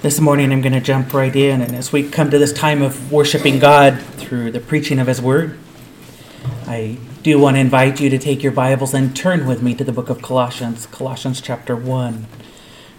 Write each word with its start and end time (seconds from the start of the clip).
This 0.00 0.20
morning 0.20 0.52
I'm 0.52 0.60
going 0.60 0.74
to 0.74 0.80
jump 0.80 1.12
right 1.12 1.34
in, 1.34 1.60
and 1.60 1.74
as 1.74 1.90
we 1.90 2.08
come 2.08 2.30
to 2.30 2.38
this 2.38 2.52
time 2.52 2.82
of 2.82 3.10
worshiping 3.10 3.58
God 3.58 4.00
through 4.00 4.52
the 4.52 4.60
preaching 4.60 5.00
of 5.00 5.08
His 5.08 5.20
Word, 5.20 5.58
I 6.68 6.98
do 7.24 7.36
want 7.40 7.56
to 7.56 7.60
invite 7.60 8.00
you 8.00 8.08
to 8.10 8.16
take 8.16 8.40
your 8.40 8.52
Bibles 8.52 8.94
and 8.94 9.16
turn 9.16 9.44
with 9.44 9.60
me 9.60 9.74
to 9.74 9.82
the 9.82 9.90
book 9.90 10.08
of 10.08 10.22
Colossians, 10.22 10.86
Colossians 10.86 11.40
chapter 11.40 11.74
1, 11.74 12.26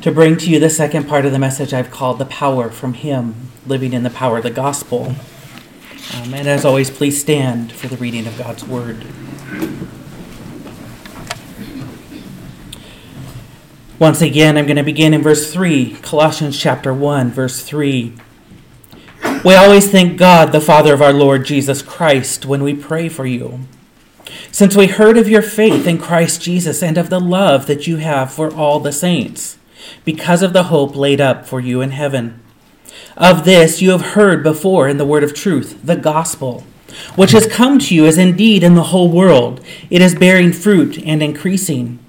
to 0.02 0.12
bring 0.12 0.36
to 0.40 0.50
you 0.50 0.60
the 0.60 0.70
second 0.70 1.08
part 1.08 1.26
of 1.26 1.32
the 1.32 1.40
message 1.40 1.74
I've 1.74 1.90
called 1.90 2.20
The 2.20 2.26
Power 2.26 2.70
from 2.70 2.96
Him, 2.96 3.50
Living 3.66 3.94
in 3.94 4.04
the 4.04 4.10
Power 4.10 4.40
of 4.40 4.44
the 4.44 4.52
Gospel. 4.52 5.16
Um, 6.16 6.34
and 6.34 6.50
as 6.50 6.66
always, 6.66 6.92
please 6.92 7.22
stand 7.22 7.72
for 7.72 7.88
the 7.88 7.96
reading 7.96 8.28
of 8.28 8.38
God's 8.38 8.66
Word. 8.66 9.06
Once 14.00 14.22
again, 14.22 14.58
I'm 14.58 14.66
going 14.66 14.78
to 14.78 14.84
begin 14.84 15.14
in 15.14 15.22
verse 15.22 15.52
3, 15.52 15.96
Colossians 15.96 16.58
chapter 16.58 16.94
1, 16.94 17.32
verse 17.32 17.62
3. 17.62 18.14
We 19.44 19.56
always 19.56 19.92
thank 19.92 20.18
God, 20.18 20.54
the 20.54 20.62
Father 20.62 20.94
of 20.94 21.02
our 21.02 21.12
Lord 21.12 21.44
Jesus 21.44 21.82
Christ, 21.82 22.46
when 22.46 22.64
we 22.64 22.74
pray 22.74 23.10
for 23.10 23.26
you. 23.26 23.60
Since 24.54 24.78
we 24.78 24.88
heard 24.88 25.18
of 25.18 25.28
your 25.28 25.42
faith 25.42 25.86
in 25.86 25.98
Christ 25.98 26.42
Jesus 26.42 26.82
and 26.82 26.98
of 26.98 27.10
the 27.10 27.20
love 27.20 27.68
that 27.68 27.88
you 27.88 27.98
have 27.98 28.32
for 28.32 28.54
all 28.56 28.80
the 28.80 28.94
saints, 28.94 29.58
because 30.06 30.42
of 30.42 30.54
the 30.54 30.64
hope 30.64 30.96
laid 30.96 31.20
up 31.20 31.46
for 31.46 31.60
you 31.60 31.82
in 31.82 31.92
heaven. 31.92 32.42
Of 33.18 33.44
this 33.44 33.82
you 33.82 33.92
have 33.92 34.14
heard 34.14 34.44
before 34.44 34.88
in 34.88 34.96
the 34.96 35.06
word 35.06 35.26
of 35.26 35.34
truth, 35.34 35.78
the 35.84 35.98
gospel, 35.98 36.64
which 37.18 37.32
has 37.32 37.48
come 37.48 37.78
to 37.80 37.94
you 37.94 38.06
as 38.06 38.18
indeed 38.18 38.64
in 38.64 38.76
the 38.76 38.84
whole 38.84 39.12
world. 39.12 39.60
It 39.90 40.02
is 40.02 40.16
bearing 40.16 40.54
fruit 40.54 40.98
and 41.00 41.22
increasing 41.22 42.00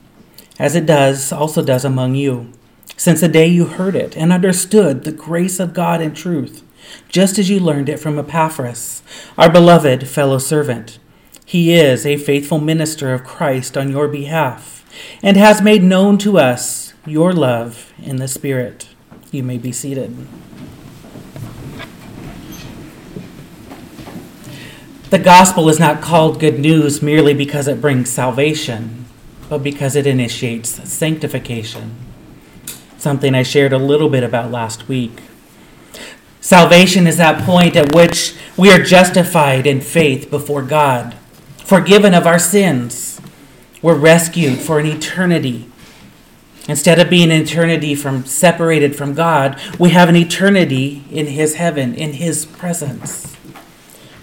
as 0.61 0.77
it 0.77 0.85
does 0.85 1.33
also 1.33 1.65
does 1.65 1.87
among 1.87 2.15
you, 2.15 2.53
since 2.95 3.23
the 3.23 3.29
day 3.29 3.47
you 3.47 3.65
heard 3.65 3.97
it 3.97 4.15
and 4.15 4.31
understood 4.31 5.03
the 5.03 5.11
grace 5.11 5.59
of 5.59 5.73
God 5.73 6.03
in 6.03 6.13
truth, 6.13 6.63
just 7.09 7.39
as 7.39 7.49
you 7.49 7.59
learned 7.59 7.89
it 7.89 7.99
from 7.99 8.19
Epaphras, 8.19 9.03
our 9.39 9.51
beloved 9.51 10.07
fellow 10.07 10.37
servant. 10.37 10.99
He 11.47 11.73
is 11.73 12.05
a 12.05 12.19
faithful 12.19 12.61
minister 12.61 13.15
of 13.15 13.25
Christ 13.25 13.79
on 13.79 13.91
your 13.91 14.07
behalf, 14.07 14.85
and 15.23 15.39
has 15.39 15.63
made 15.63 15.83
known 15.83 16.19
to 16.19 16.39
us 16.39 16.93
your 17.07 17.33
love 17.33 17.91
in 17.99 18.17
the 18.17 18.29
Spirit. 18.29 18.91
You 19.33 19.43
may 19.43 19.57
be 19.57 19.73
seated. 19.73 20.15
The 25.09 25.19
gospel 25.19 25.71
is 25.71 25.81
not 25.81 26.03
called 26.03 26.39
good 26.39 26.61
news 26.61 27.01
merely 27.01 27.33
because 27.33 27.67
it 27.67 27.81
brings 27.81 28.11
salvation 28.11 29.00
but 29.51 29.65
because 29.65 29.97
it 29.97 30.07
initiates 30.07 30.89
sanctification. 30.89 31.97
Something 32.97 33.35
I 33.35 33.43
shared 33.43 33.73
a 33.73 33.79
little 33.79 34.09
bit 34.09 34.23
about 34.23 34.53
last 34.53 34.89
week. 34.89 35.21
Salvation 36.41 37.07
is 37.07 37.17
that 37.17 37.45
point 37.45 37.75
at 37.75 37.93
which 37.93 38.37
we 38.57 38.71
are 38.71 38.83
justified 38.83 39.67
in 39.67 39.81
faith 39.81 40.31
before 40.31 40.63
God, 40.63 41.17
forgiven 41.59 42.15
of 42.15 42.27
our 42.27 42.39
sins. 42.39 43.21
We're 43.83 43.97
rescued 43.97 44.61
for 44.61 44.79
an 44.79 44.87
eternity. 44.87 45.67
Instead 46.69 47.01
of 47.01 47.11
being 47.11 47.33
an 47.33 47.43
eternity 47.43 47.97
from 47.97 48.25
separated 48.25 48.95
from 48.95 49.15
God, 49.15 49.61
we 49.81 49.91
have 49.91 50.09
an 50.09 50.17
eternity 50.17 51.03
in 51.11 51.27
his 51.27 51.57
heaven, 51.57 51.95
in 51.95 52.13
his 52.13 52.47
presence. 52.47 53.37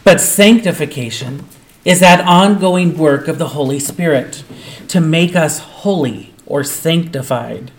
But 0.05 0.21
sanctification 0.21 1.43
is 1.87 2.01
that 2.01 2.19
ongoing 2.27 2.97
work 2.97 3.29
of 3.29 3.37
the 3.37 3.47
Holy 3.47 3.79
Spirit 3.79 4.43
to 4.89 4.99
make 4.99 5.37
us 5.37 5.59
holy 5.59 6.33
or 6.45 6.61
sanctified. 6.61 7.71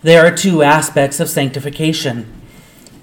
There 0.00 0.24
are 0.24 0.34
two 0.34 0.62
aspects 0.62 1.20
of 1.20 1.28
sanctification. 1.28 2.32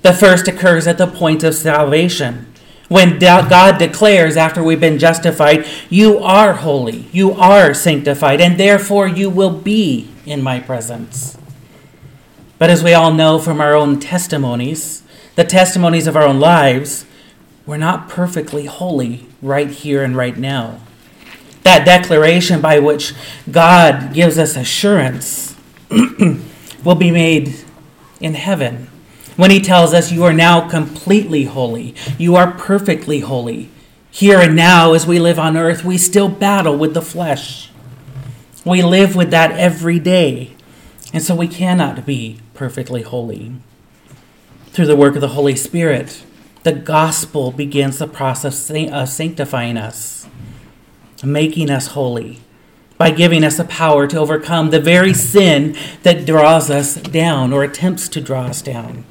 The 0.01 0.13
first 0.13 0.47
occurs 0.47 0.87
at 0.87 0.97
the 0.97 1.05
point 1.05 1.43
of 1.43 1.53
salvation, 1.53 2.51
when 2.87 3.19
God 3.19 3.77
declares, 3.77 4.35
after 4.35 4.63
we've 4.63 4.79
been 4.79 4.97
justified, 4.97 5.67
You 5.91 6.17
are 6.17 6.53
holy, 6.53 7.07
you 7.11 7.33
are 7.33 7.75
sanctified, 7.75 8.41
and 8.41 8.59
therefore 8.59 9.07
you 9.07 9.29
will 9.29 9.51
be 9.51 10.09
in 10.25 10.41
my 10.41 10.59
presence. 10.59 11.37
But 12.57 12.71
as 12.71 12.83
we 12.83 12.95
all 12.95 13.13
know 13.13 13.37
from 13.37 13.61
our 13.61 13.75
own 13.75 13.99
testimonies, 13.99 15.03
the 15.35 15.43
testimonies 15.43 16.07
of 16.07 16.15
our 16.15 16.23
own 16.23 16.39
lives, 16.39 17.05
we're 17.65 17.77
not 17.77 18.09
perfectly 18.09 18.65
holy 18.65 19.25
right 19.41 19.69
here 19.69 20.03
and 20.03 20.15
right 20.15 20.37
now 20.37 20.79
that 21.63 21.83
declaration 21.83 22.61
by 22.61 22.77
which 22.79 23.13
God 23.49 24.13
gives 24.13 24.37
us 24.37 24.55
assurance 24.55 25.55
will 26.83 26.95
be 26.95 27.09
made 27.09 27.55
in 28.19 28.35
heaven 28.35 28.87
when 29.35 29.51
he 29.51 29.59
tells 29.59 29.93
us 29.93 30.11
you 30.11 30.23
are 30.23 30.33
now 30.33 30.67
completely 30.67 31.43
holy, 31.43 31.93
you 32.17 32.35
are 32.35 32.51
perfectly 32.51 33.19
holy. 33.19 33.69
Here 34.09 34.39
and 34.39 34.55
now, 34.55 34.93
as 34.93 35.05
we 35.05 35.19
live 35.19 35.37
on 35.37 35.57
earth, 35.57 35.83
we 35.83 35.97
still 35.97 36.29
battle 36.29 36.77
with 36.77 36.93
the 36.93 37.01
flesh. 37.01 37.69
We 38.63 38.81
live 38.81 39.13
with 39.13 39.31
that 39.31 39.51
every 39.51 39.99
day, 39.99 40.55
and 41.13 41.21
so 41.21 41.35
we 41.35 41.49
cannot 41.49 42.05
be 42.05 42.39
perfectly 42.53 43.01
holy. 43.01 43.51
Through 44.67 44.85
the 44.85 44.95
work 44.95 45.15
of 45.15 45.21
the 45.21 45.29
Holy 45.29 45.55
Spirit, 45.55 46.23
the 46.65 46.73
gospel 46.73 47.51
begins 47.51 47.99
the 47.99 48.07
process 48.07 48.71
of 48.71 49.07
sanctifying 49.07 49.77
us 49.77 50.27
making 51.23 51.69
us 51.69 51.87
holy 51.87 52.39
by 52.97 53.11
giving 53.11 53.43
us 53.43 53.57
the 53.57 53.65
power 53.65 54.07
to 54.07 54.17
overcome 54.17 54.71
the 54.71 54.79
very 54.79 55.13
sin 55.13 55.75
that 56.01 56.25
draws 56.25 56.71
us 56.71 56.95
down 56.95 57.53
or 57.53 57.63
attempts 57.63 58.09
to 58.09 58.19
draw 58.19 58.45
us 58.45 58.61
down. 58.63 59.03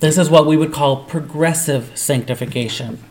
This 0.00 0.18
is 0.18 0.28
what 0.28 0.46
we 0.46 0.56
would 0.58 0.72
call 0.72 1.04
progressive 1.04 1.96
sanctification. 1.96 3.02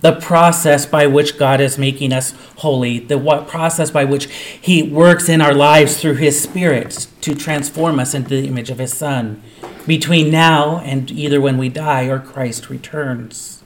The 0.00 0.20
process 0.20 0.86
by 0.86 1.06
which 1.06 1.38
God 1.38 1.60
is 1.60 1.78
making 1.78 2.12
us 2.12 2.34
holy, 2.58 3.00
the 3.00 3.18
process 3.48 3.90
by 3.90 4.04
which 4.04 4.26
He 4.60 4.82
works 4.82 5.28
in 5.28 5.40
our 5.40 5.54
lives 5.54 6.00
through 6.00 6.14
His 6.14 6.40
Spirit 6.40 7.08
to 7.22 7.34
transform 7.34 7.98
us 7.98 8.14
into 8.14 8.30
the 8.30 8.46
image 8.46 8.70
of 8.70 8.78
His 8.78 8.92
Son, 8.92 9.42
between 9.86 10.30
now 10.30 10.78
and 10.78 11.10
either 11.10 11.40
when 11.40 11.58
we 11.58 11.68
die 11.68 12.04
or 12.04 12.18
Christ 12.18 12.70
returns. 12.70 13.62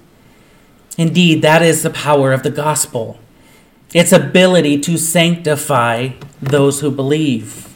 Indeed, 0.96 1.42
that 1.42 1.62
is 1.62 1.82
the 1.82 1.90
power 1.90 2.32
of 2.32 2.42
the 2.42 2.50
gospel 2.50 3.20
its 3.94 4.12
ability 4.12 4.78
to 4.78 4.98
sanctify 4.98 6.10
those 6.42 6.80
who 6.80 6.90
believe. 6.90 7.74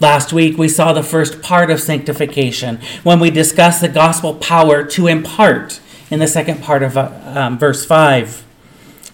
Last 0.00 0.32
week, 0.32 0.58
we 0.58 0.68
saw 0.68 0.92
the 0.92 1.02
first 1.02 1.42
part 1.42 1.70
of 1.70 1.80
sanctification 1.80 2.80
when 3.02 3.20
we 3.20 3.30
discussed 3.30 3.80
the 3.80 3.88
gospel 3.88 4.34
power 4.34 4.82
to 4.84 5.06
impart 5.06 5.80
in 6.10 6.18
the 6.18 6.26
second 6.26 6.62
part 6.62 6.82
of 6.82 6.96
uh, 6.96 7.12
um, 7.24 7.58
verse 7.58 7.84
5. 7.84 8.44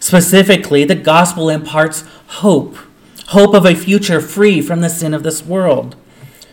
Specifically, 0.00 0.84
the 0.84 0.94
gospel 0.94 1.48
imparts 1.48 2.04
hope 2.26 2.78
hope 3.28 3.54
of 3.54 3.64
a 3.64 3.74
future 3.74 4.20
free 4.20 4.60
from 4.60 4.80
the 4.80 4.90
sin 4.90 5.14
of 5.14 5.22
this 5.22 5.44
world, 5.44 5.96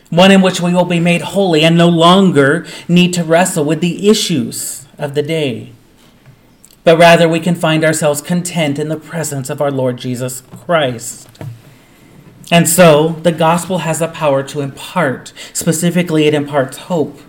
one 0.09 0.31
in 0.31 0.41
which 0.41 0.61
we 0.61 0.73
will 0.73 0.85
be 0.85 0.99
made 0.99 1.21
holy 1.21 1.63
and 1.63 1.77
no 1.77 1.89
longer 1.89 2.65
need 2.87 3.13
to 3.13 3.23
wrestle 3.23 3.63
with 3.63 3.81
the 3.81 4.09
issues 4.09 4.87
of 4.97 5.15
the 5.15 5.21
day 5.21 5.71
but 6.89 6.97
rather 6.97 7.27
we 7.27 7.39
can 7.39 7.53
find 7.53 7.83
ourselves 7.83 8.19
content 8.19 8.79
in 8.79 8.89
the 8.89 8.97
presence 8.97 9.49
of 9.51 9.61
our 9.61 9.69
Lord 9.69 9.97
Jesus 9.97 10.41
Christ. 10.41 11.29
And 12.51 12.67
so 12.67 13.09
the 13.09 13.31
gospel 13.31 13.79
has 13.79 13.99
the 13.99 14.07
power 14.07 14.41
to 14.43 14.61
impart. 14.61 15.31
Specifically, 15.53 16.25
it 16.25 16.33
imparts 16.33 16.77
hope. 16.77 17.19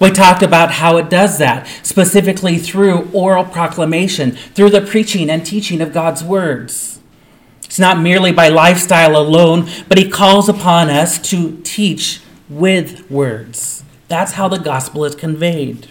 We 0.00 0.10
talked 0.10 0.42
about 0.42 0.72
how 0.72 0.96
it 0.96 1.08
does 1.08 1.38
that, 1.38 1.68
specifically 1.84 2.58
through 2.58 3.08
oral 3.12 3.44
proclamation, 3.44 4.32
through 4.32 4.70
the 4.70 4.80
preaching 4.80 5.30
and 5.30 5.46
teaching 5.46 5.80
of 5.80 5.92
God's 5.92 6.24
words. 6.24 6.93
It's 7.64 7.78
not 7.78 8.00
merely 8.00 8.32
by 8.32 8.48
lifestyle 8.48 9.16
alone, 9.16 9.68
but 9.88 9.98
He 9.98 10.08
calls 10.08 10.48
upon 10.48 10.90
us 10.90 11.18
to 11.30 11.60
teach 11.62 12.20
with 12.48 13.10
words. 13.10 13.82
That's 14.08 14.32
how 14.32 14.48
the 14.48 14.58
gospel 14.58 15.04
is 15.04 15.14
conveyed. 15.14 15.88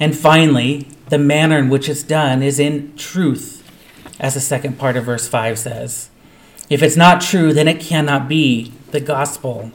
And 0.00 0.16
finally, 0.16 0.88
the 1.10 1.18
manner 1.18 1.58
in 1.58 1.68
which 1.68 1.88
it's 1.88 2.02
done 2.02 2.42
is 2.42 2.58
in 2.58 2.96
truth, 2.96 3.62
as 4.18 4.34
the 4.34 4.40
second 4.40 4.78
part 4.78 4.96
of 4.96 5.04
verse 5.04 5.28
5 5.28 5.58
says. 5.58 6.10
If 6.70 6.82
it's 6.82 6.96
not 6.96 7.20
true, 7.20 7.52
then 7.52 7.68
it 7.68 7.80
cannot 7.80 8.28
be 8.28 8.72
the 8.90 9.00
gospel. 9.00 9.72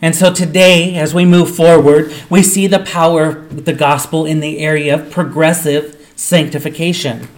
And 0.00 0.14
so 0.14 0.32
today, 0.32 0.96
as 0.96 1.14
we 1.14 1.24
move 1.24 1.54
forward, 1.54 2.12
we 2.30 2.42
see 2.42 2.66
the 2.66 2.78
power 2.78 3.30
of 3.30 3.64
the 3.64 3.72
gospel 3.72 4.24
in 4.24 4.40
the 4.40 4.58
area 4.58 4.94
of 4.94 5.10
progressive 5.10 6.12
sanctification. 6.14 7.28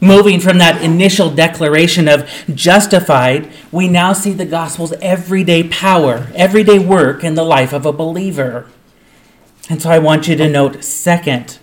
Moving 0.00 0.38
from 0.38 0.58
that 0.58 0.80
initial 0.80 1.30
declaration 1.30 2.06
of 2.06 2.30
justified, 2.54 3.50
we 3.72 3.88
now 3.88 4.12
see 4.12 4.32
the 4.32 4.44
gospel's 4.44 4.92
everyday 5.00 5.64
power, 5.64 6.28
everyday 6.36 6.78
work 6.78 7.24
in 7.24 7.34
the 7.34 7.42
life 7.42 7.72
of 7.72 7.84
a 7.84 7.92
believer. 7.92 8.66
And 9.68 9.82
so 9.82 9.90
I 9.90 9.98
want 9.98 10.28
you 10.28 10.36
to 10.36 10.48
note, 10.48 10.84
second, 10.84 11.58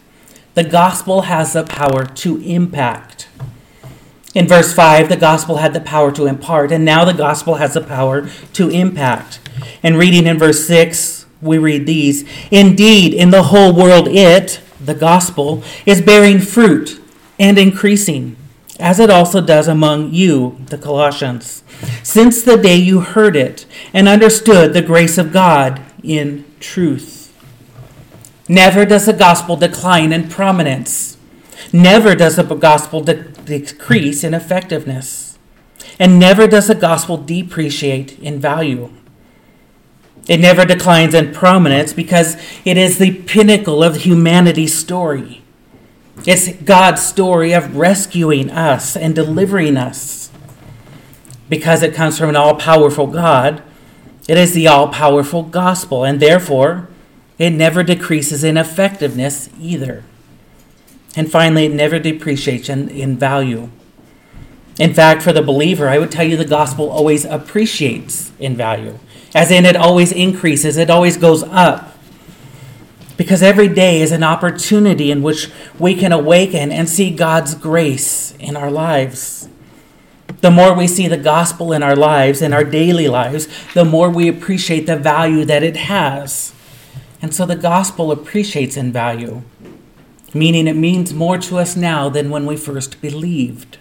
the 0.54 0.66
gospel 0.66 1.24
has 1.24 1.54
the 1.54 1.64
power 1.64 2.06
to 2.06 2.42
impact. 2.42 3.30
In 4.34 4.50
verse 4.50 4.74
5, 4.74 5.08
the 5.08 5.16
gospel 5.16 5.58
had 5.58 5.74
the 5.74 5.80
power 5.80 6.12
to 6.12 6.26
impart, 6.26 6.74
and 6.74 6.84
now 6.84 7.06
the 7.06 7.14
gospel 7.14 7.56
has 7.56 7.74
the 7.74 7.82
power 7.82 8.30
to 8.52 8.70
impact. 8.70 9.40
And 9.82 9.98
reading 9.98 10.28
in 10.28 10.38
verse 10.38 10.68
6, 10.68 11.26
we 11.42 11.58
read 11.58 11.86
these 11.86 12.30
Indeed, 12.52 13.14
in 13.14 13.30
the 13.30 13.44
whole 13.44 13.74
world, 13.74 14.10
it, 14.10 14.60
the 14.80 14.94
gospel, 14.94 15.64
is 15.86 16.02
bearing 16.02 16.40
fruit 16.40 17.00
and 17.40 17.58
increasing, 17.58 18.36
as 18.80 19.00
it 19.00 19.10
also 19.10 19.42
does 19.42 19.68
among 19.68 20.14
you, 20.14 20.58
the 20.68 20.78
Colossians, 20.78 21.64
since 22.04 22.42
the 22.42 22.58
day 22.58 22.76
you 22.76 23.02
heard 23.02 23.36
it 23.36 23.66
and 23.94 24.08
understood 24.08 24.74
the 24.74 24.82
grace 24.82 25.18
of 25.18 25.34
God 25.34 25.82
in 26.04 26.46
truth. 26.60 27.34
Never 28.48 28.86
does 28.86 29.08
the 29.08 29.14
gospel 29.14 29.56
decline 29.56 30.14
in 30.14 30.30
prominence. 30.30 31.18
Never 31.74 32.16
does 32.16 32.36
the 32.36 32.44
gospel 32.44 33.02
de- 33.02 33.24
decrease 33.24 34.24
in 34.24 34.34
effectiveness. 34.34 35.38
And 36.00 36.20
never 36.20 36.46
does 36.48 36.68
the 36.68 36.76
gospel 36.76 37.18
depreciate 37.18 38.20
in 38.20 38.40
value. 38.40 38.92
It 40.28 40.40
never 40.40 40.66
declines 40.66 41.14
in 41.14 41.34
prominence 41.34 41.94
because 41.94 42.36
it 42.66 42.78
is 42.78 42.98
the 42.98 43.14
pinnacle 43.24 43.84
of 43.84 43.98
humanity's 43.98 44.78
story. 44.78 45.45
It's 46.26 46.52
God's 46.54 47.06
story 47.06 47.54
of 47.54 47.76
rescuing 47.78 48.50
us 48.50 48.98
and 48.98 49.14
delivering 49.14 49.78
us. 49.78 50.32
Because 51.50 51.84
it 51.84 51.94
comes 51.94 52.18
from 52.18 52.30
an 52.30 52.36
all 52.36 52.56
powerful 52.56 53.06
God, 53.06 53.62
it 54.28 54.38
is 54.38 54.54
the 54.54 54.68
all 54.68 54.88
powerful 54.88 55.44
gospel, 55.44 56.04
and 56.04 56.20
therefore, 56.20 56.88
it 57.38 57.52
never 57.52 57.84
decreases 57.84 58.44
in 58.44 58.58
effectiveness 58.58 59.50
either. 59.60 60.04
And 61.16 61.32
finally, 61.32 61.66
it 61.66 61.74
never 61.74 62.00
depreciates 62.00 62.70
in, 62.70 62.90
in 62.90 63.18
value. 63.18 63.70
In 64.80 64.94
fact, 64.94 65.22
for 65.22 65.32
the 65.32 65.44
believer, 65.44 65.88
I 65.88 66.00
would 66.00 66.12
tell 66.12 66.26
you 66.26 66.36
the 66.36 66.46
gospel 66.46 66.90
always 66.90 67.24
appreciates 67.24 68.32
in 68.40 68.56
value, 68.56 68.98
as 69.36 69.52
in 69.52 69.66
it 69.66 69.76
always 69.76 70.12
increases, 70.12 70.78
it 70.78 70.90
always 70.90 71.18
goes 71.18 71.44
up. 71.44 71.95
Because 73.18 73.42
every 73.42 73.70
day 73.70 74.02
is 74.02 74.12
an 74.12 74.24
opportunity 74.24 75.10
in 75.10 75.24
which 75.24 75.50
we 75.80 75.96
can 75.96 76.12
awaken 76.12 76.72
and 76.72 76.90
see 76.90 77.12
God's 77.12 77.56
grace 77.56 78.36
in 78.40 78.58
our 78.58 78.70
lives. 78.70 79.48
The 80.42 80.52
more 80.52 80.74
we 80.74 80.88
see 80.88 81.08
the 81.08 81.18
gospel 81.18 81.72
in 81.72 81.82
our 81.82 81.96
lives, 81.96 82.42
in 82.42 82.52
our 82.52 82.64
daily 82.64 83.08
lives, 83.08 83.48
the 83.74 83.86
more 83.86 84.10
we 84.10 84.28
appreciate 84.28 84.86
the 84.86 84.98
value 84.98 85.46
that 85.46 85.64
it 85.64 85.78
has. 85.78 86.54
And 87.22 87.34
so 87.34 87.46
the 87.46 87.56
gospel 87.56 88.12
appreciates 88.12 88.76
in 88.76 88.92
value, 88.92 89.44
meaning 90.34 90.68
it 90.68 90.76
means 90.76 91.14
more 91.14 91.38
to 91.38 91.58
us 91.58 91.76
now 91.76 92.10
than 92.10 92.30
when 92.30 92.46
we 92.46 92.58
first 92.58 93.02
believed. 93.02 93.78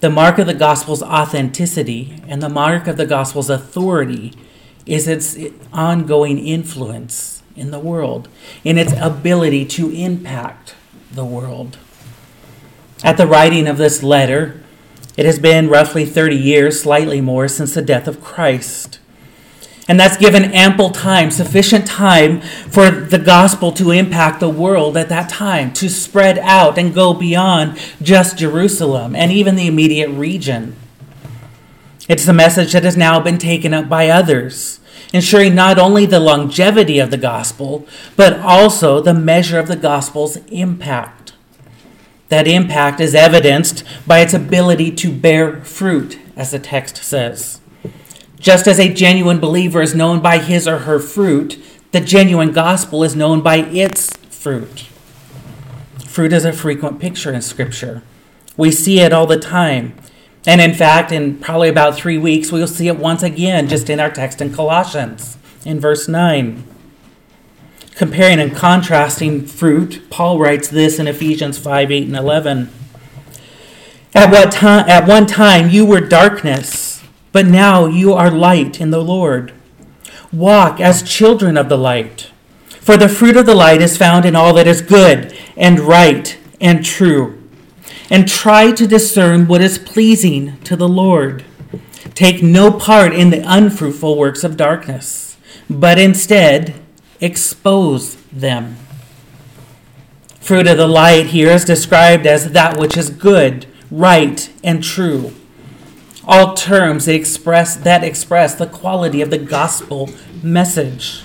The 0.00 0.10
mark 0.10 0.38
of 0.38 0.46
the 0.46 0.54
gospel's 0.54 1.02
authenticity 1.02 2.22
and 2.26 2.42
the 2.42 2.48
mark 2.48 2.86
of 2.86 2.96
the 2.96 3.06
gospel's 3.06 3.50
authority 3.50 4.32
is 4.84 5.06
its 5.06 5.36
ongoing 5.72 6.38
influence 6.38 7.39
in 7.56 7.70
the 7.70 7.78
world, 7.78 8.28
in 8.64 8.78
its 8.78 8.92
ability 9.00 9.64
to 9.66 9.90
impact 9.90 10.74
the 11.12 11.24
world. 11.24 11.78
At 13.02 13.16
the 13.16 13.26
writing 13.26 13.66
of 13.66 13.78
this 13.78 14.02
letter, 14.02 14.62
it 15.16 15.26
has 15.26 15.38
been 15.38 15.68
roughly 15.68 16.04
30 16.04 16.36
years, 16.36 16.82
slightly 16.82 17.20
more, 17.20 17.48
since 17.48 17.74
the 17.74 17.82
death 17.82 18.06
of 18.06 18.22
Christ. 18.22 18.98
And 19.88 19.98
that's 19.98 20.16
given 20.16 20.44
ample 20.44 20.90
time, 20.90 21.30
sufficient 21.30 21.86
time 21.86 22.40
for 22.40 22.90
the 22.90 23.18
gospel 23.18 23.72
to 23.72 23.90
impact 23.90 24.38
the 24.38 24.48
world 24.48 24.96
at 24.96 25.08
that 25.08 25.28
time, 25.28 25.72
to 25.74 25.88
spread 25.88 26.38
out 26.38 26.78
and 26.78 26.94
go 26.94 27.12
beyond 27.12 27.76
just 28.00 28.38
Jerusalem 28.38 29.16
and 29.16 29.32
even 29.32 29.56
the 29.56 29.66
immediate 29.66 30.10
region. 30.10 30.76
It's 32.08 32.28
a 32.28 32.32
message 32.32 32.72
that 32.72 32.84
has 32.84 32.96
now 32.96 33.20
been 33.20 33.38
taken 33.38 33.74
up 33.74 33.88
by 33.88 34.08
others, 34.08 34.79
ensuring 35.12 35.54
not 35.54 35.78
only 35.78 36.06
the 36.06 36.20
longevity 36.20 36.98
of 36.98 37.10
the 37.10 37.16
gospel, 37.16 37.86
but 38.16 38.38
also 38.40 39.00
the 39.00 39.14
measure 39.14 39.58
of 39.58 39.68
the 39.68 39.76
gospel's 39.76 40.36
impact. 40.48 41.32
That 42.28 42.46
impact 42.46 43.00
is 43.00 43.14
evidenced 43.14 43.84
by 44.06 44.20
its 44.20 44.32
ability 44.32 44.92
to 44.92 45.12
bear 45.12 45.64
fruit, 45.64 46.18
as 46.36 46.52
the 46.52 46.60
text 46.60 46.96
says. 46.98 47.60
Just 48.38 48.66
as 48.66 48.78
a 48.78 48.92
genuine 48.92 49.40
believer 49.40 49.82
is 49.82 49.94
known 49.94 50.20
by 50.20 50.38
his 50.38 50.68
or 50.68 50.78
her 50.78 50.98
fruit, 50.98 51.62
the 51.92 52.00
genuine 52.00 52.52
gospel 52.52 53.02
is 53.02 53.16
known 53.16 53.40
by 53.40 53.56
its 53.56 54.16
fruit. 54.28 54.86
Fruit 56.06 56.32
is 56.32 56.44
a 56.44 56.52
frequent 56.52 57.00
picture 57.00 57.32
in 57.32 57.42
Scripture. 57.42 58.02
We 58.56 58.70
see 58.70 59.00
it 59.00 59.12
all 59.12 59.26
the 59.26 59.38
time. 59.38 59.94
And 60.46 60.60
in 60.60 60.74
fact, 60.74 61.12
in 61.12 61.38
probably 61.38 61.68
about 61.68 61.96
three 61.96 62.18
weeks, 62.18 62.50
we'll 62.50 62.66
see 62.66 62.88
it 62.88 62.96
once 62.96 63.22
again 63.22 63.68
just 63.68 63.90
in 63.90 64.00
our 64.00 64.10
text 64.10 64.40
in 64.40 64.52
Colossians, 64.54 65.36
in 65.64 65.78
verse 65.80 66.08
9. 66.08 66.64
Comparing 67.94 68.40
and 68.40 68.56
contrasting 68.56 69.46
fruit, 69.46 70.08
Paul 70.10 70.38
writes 70.38 70.68
this 70.68 70.98
in 70.98 71.06
Ephesians 71.06 71.58
5 71.58 71.90
8 71.90 72.06
and 72.06 72.16
11. 72.16 72.70
At, 74.14 74.30
what 74.30 74.50
time, 74.50 74.88
at 74.88 75.06
one 75.06 75.26
time 75.26 75.68
you 75.68 75.84
were 75.84 76.00
darkness 76.00 76.90
but 77.32 77.46
now 77.46 77.86
you 77.86 78.12
are 78.12 78.30
light 78.30 78.80
in 78.80 78.90
the 78.90 79.02
Lord. 79.02 79.52
Walk 80.32 80.80
as 80.80 81.02
children 81.02 81.56
of 81.56 81.68
the 81.68 81.78
light. 81.78 82.30
For 82.68 82.96
the 82.96 83.08
fruit 83.08 83.36
of 83.36 83.46
the 83.46 83.54
light 83.54 83.82
is 83.82 83.96
found 83.96 84.24
in 84.24 84.34
all 84.34 84.54
that 84.54 84.66
is 84.66 84.80
good 84.80 85.36
and 85.56 85.80
right 85.80 86.36
and 86.60 86.84
true. 86.84 87.39
And 88.10 88.28
try 88.28 88.72
to 88.72 88.86
discern 88.86 89.46
what 89.46 89.62
is 89.62 89.78
pleasing 89.78 90.58
to 90.62 90.76
the 90.76 90.88
Lord. 90.88 91.44
Take 92.14 92.42
no 92.42 92.72
part 92.72 93.14
in 93.14 93.30
the 93.30 93.42
unfruitful 93.46 94.18
works 94.18 94.42
of 94.44 94.56
darkness, 94.56 95.38
but 95.70 95.98
instead 95.98 96.74
expose 97.20 98.16
them. 98.32 98.76
Fruit 100.40 100.66
of 100.66 100.76
the 100.76 100.88
light 100.88 101.26
here 101.26 101.50
is 101.50 101.64
described 101.64 102.26
as 102.26 102.50
that 102.50 102.78
which 102.78 102.96
is 102.96 103.10
good, 103.10 103.66
right, 103.90 104.50
and 104.64 104.82
true 104.82 105.32
all 106.30 106.54
terms 106.54 107.06
that 107.06 107.14
express, 107.14 107.74
that 107.76 108.04
express 108.04 108.54
the 108.54 108.66
quality 108.66 109.20
of 109.20 109.30
the 109.30 109.38
gospel 109.38 110.08
message. 110.42 111.24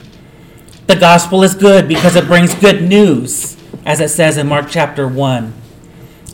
The 0.88 0.96
gospel 0.96 1.44
is 1.44 1.54
good 1.54 1.88
because 1.88 2.16
it 2.16 2.26
brings 2.26 2.56
good 2.56 2.82
news, 2.82 3.56
as 3.86 4.00
it 4.00 4.10
says 4.10 4.38
in 4.38 4.48
Mark 4.48 4.68
chapter 4.70 5.08
1. 5.08 5.54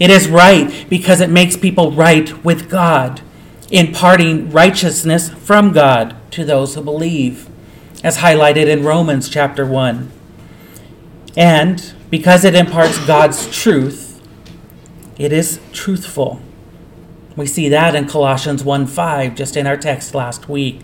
It 0.02 0.10
is 0.10 0.28
right 0.28 0.88
because 0.90 1.22
it 1.22 1.30
makes 1.30 1.56
people 1.56 1.92
right 1.92 2.44
with 2.44 2.72
God, 2.72 3.22
imparting 3.70 4.50
righteousness 4.50 5.30
from 5.30 5.74
God 5.74 6.16
to 6.32 6.44
those 6.44 6.74
who 6.74 6.82
believe, 6.82 7.48
as 8.04 8.18
highlighted 8.18 8.66
in 8.66 8.84
Romans 8.84 9.30
chapter 9.30 9.64
1. 9.64 10.12
And 11.38 11.94
because 12.10 12.44
it 12.44 12.56
imparts 12.56 12.98
God's 13.06 13.56
truth, 13.56 14.20
it 15.20 15.32
is 15.32 15.60
truthful. 15.72 16.42
We 17.36 17.46
see 17.46 17.70
that 17.70 17.94
in 17.94 18.08
Colossians 18.08 18.64
1 18.64 18.88
5, 18.88 19.36
just 19.36 19.56
in 19.56 19.68
our 19.68 19.78
text 19.78 20.16
last 20.16 20.50
week. 20.50 20.82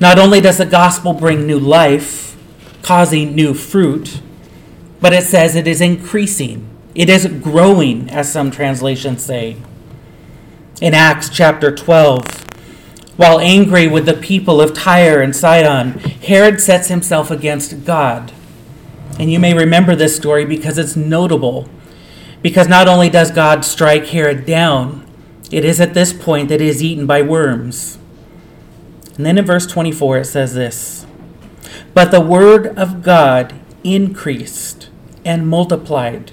Not 0.00 0.18
only 0.18 0.40
does 0.40 0.56
the 0.56 0.64
gospel 0.64 1.12
bring 1.12 1.46
new 1.46 1.60
life, 1.60 2.38
causing 2.80 3.34
new 3.34 3.52
fruit, 3.52 4.22
but 4.98 5.12
it 5.12 5.24
says 5.24 5.54
it 5.54 5.66
is 5.68 5.82
increasing. 5.82 6.77
It 6.98 7.08
is 7.08 7.28
growing, 7.28 8.10
as 8.10 8.32
some 8.32 8.50
translations 8.50 9.24
say. 9.24 9.56
In 10.80 10.94
Acts 10.94 11.28
chapter 11.28 11.72
12, 11.72 12.44
while 13.16 13.38
angry 13.38 13.86
with 13.86 14.04
the 14.04 14.14
people 14.14 14.60
of 14.60 14.74
Tyre 14.74 15.20
and 15.22 15.34
Sidon, 15.34 15.92
Herod 16.00 16.60
sets 16.60 16.88
himself 16.88 17.30
against 17.30 17.84
God. 17.84 18.32
And 19.16 19.30
you 19.30 19.38
may 19.38 19.54
remember 19.54 19.94
this 19.94 20.16
story 20.16 20.44
because 20.44 20.76
it's 20.76 20.96
notable. 20.96 21.68
Because 22.42 22.66
not 22.66 22.88
only 22.88 23.08
does 23.08 23.30
God 23.30 23.64
strike 23.64 24.08
Herod 24.08 24.44
down, 24.44 25.06
it 25.52 25.64
is 25.64 25.80
at 25.80 25.94
this 25.94 26.12
point 26.12 26.48
that 26.48 26.60
he 26.60 26.66
is 26.66 26.82
eaten 26.82 27.06
by 27.06 27.22
worms. 27.22 27.96
And 29.14 29.24
then 29.24 29.38
in 29.38 29.44
verse 29.44 29.68
24 29.68 30.18
it 30.18 30.24
says 30.24 30.54
this 30.54 31.06
But 31.94 32.10
the 32.10 32.20
word 32.20 32.76
of 32.76 33.04
God 33.04 33.54
increased 33.84 34.88
and 35.24 35.46
multiplied. 35.46 36.32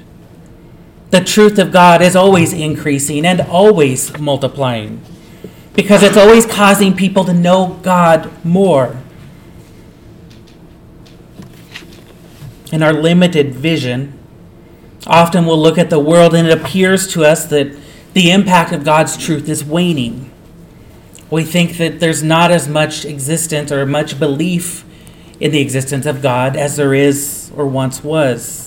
The 1.16 1.24
truth 1.24 1.60
of 1.60 1.72
God 1.72 2.02
is 2.02 2.14
always 2.14 2.52
increasing 2.52 3.26
and 3.26 3.40
always 3.40 4.20
multiplying 4.20 5.02
because 5.74 6.04
it's 6.04 6.18
always 6.18 6.46
causing 6.46 6.94
people 6.94 7.24
to 7.24 7.34
know 7.34 7.80
God 7.84 8.30
more. 8.44 9.02
In 12.70 12.84
our 12.84 12.92
limited 12.92 13.56
vision, 13.56 14.20
often 15.08 15.46
we'll 15.46 15.58
look 15.58 15.78
at 15.78 15.90
the 15.90 16.02
world 16.02 16.36
and 16.36 16.50
it 16.50 16.62
appears 16.62 17.08
to 17.14 17.24
us 17.24 17.46
that 17.46 17.74
the 18.12 18.30
impact 18.32 18.74
of 18.74 18.84
God's 18.84 19.16
truth 19.16 19.48
is 19.48 19.64
waning. 19.64 20.30
We 21.32 21.46
think 21.46 21.78
that 21.78 22.02
there's 22.02 22.24
not 22.24 22.52
as 22.52 22.68
much 22.68 23.06
existence 23.06 23.72
or 23.72 23.86
much 23.86 24.20
belief 24.20 24.84
in 25.40 25.54
the 25.54 25.62
existence 25.62 26.06
of 26.06 26.22
God 26.22 26.58
as 26.58 26.76
there 26.76 26.94
is 26.94 27.54
or 27.56 27.66
once 27.66 28.04
was. 28.04 28.65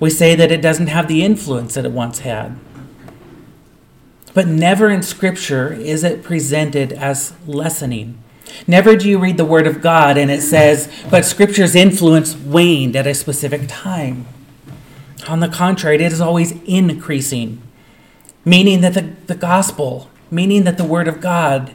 We 0.00 0.10
say 0.10 0.34
that 0.34 0.50
it 0.50 0.62
doesn't 0.62 0.88
have 0.88 1.06
the 1.06 1.22
influence 1.22 1.74
that 1.74 1.84
it 1.84 1.92
once 1.92 2.20
had. 2.20 2.58
But 4.34 4.48
never 4.48 4.90
in 4.90 5.02
Scripture 5.02 5.72
is 5.72 6.02
it 6.02 6.22
presented 6.22 6.92
as 6.92 7.34
lessening 7.46 8.20
Never 8.66 8.96
do 8.96 9.08
you 9.08 9.18
read 9.18 9.36
the 9.36 9.44
Word 9.44 9.66
of 9.66 9.80
God 9.80 10.16
and 10.16 10.30
it 10.30 10.42
says, 10.42 10.90
but 11.10 11.24
Scripture's 11.24 11.74
influence 11.74 12.36
waned 12.36 12.96
at 12.96 13.06
a 13.06 13.14
specific 13.14 13.62
time. 13.68 14.26
On 15.28 15.40
the 15.40 15.48
contrary, 15.48 15.96
it 15.96 16.12
is 16.12 16.20
always 16.20 16.52
increasing, 16.62 17.62
meaning 18.44 18.80
that 18.80 18.94
the, 18.94 19.14
the 19.26 19.34
gospel, 19.34 20.10
meaning 20.30 20.64
that 20.64 20.78
the 20.78 20.84
Word 20.84 21.08
of 21.08 21.20
God 21.20 21.74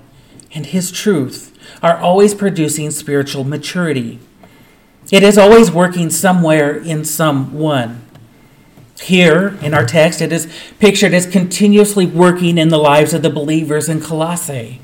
and 0.53 0.65
His 0.65 0.91
truth 0.91 1.57
are 1.81 1.97
always 1.97 2.33
producing 2.33 2.91
spiritual 2.91 3.43
maturity. 3.43 4.19
It 5.11 5.23
is 5.23 5.37
always 5.37 5.71
working 5.71 6.09
somewhere 6.09 6.75
in 6.75 7.05
someone. 7.05 8.04
Here 9.01 9.57
in 9.61 9.73
our 9.73 9.85
text, 9.85 10.21
it 10.21 10.31
is 10.31 10.51
pictured 10.79 11.13
as 11.13 11.25
continuously 11.25 12.05
working 12.05 12.57
in 12.57 12.69
the 12.69 12.77
lives 12.77 13.13
of 13.13 13.21
the 13.21 13.29
believers 13.29 13.89
in 13.89 14.01
Colossae. 14.01 14.79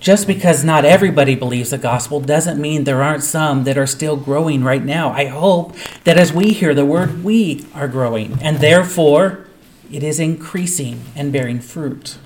Just 0.00 0.26
because 0.26 0.62
not 0.64 0.84
everybody 0.84 1.34
believes 1.34 1.70
the 1.70 1.78
gospel 1.78 2.20
doesn't 2.20 2.60
mean 2.60 2.84
there 2.84 3.02
aren't 3.02 3.22
some 3.22 3.64
that 3.64 3.78
are 3.78 3.86
still 3.86 4.16
growing 4.18 4.62
right 4.62 4.84
now. 4.84 5.10
I 5.10 5.26
hope 5.26 5.74
that 6.04 6.18
as 6.18 6.30
we 6.30 6.50
hear 6.50 6.74
the 6.74 6.84
word, 6.84 7.24
we 7.24 7.64
are 7.74 7.88
growing, 7.88 8.38
and 8.42 8.58
therefore 8.58 9.46
it 9.90 10.02
is 10.02 10.20
increasing 10.20 11.04
and 11.16 11.32
bearing 11.32 11.58
fruit. 11.58 12.18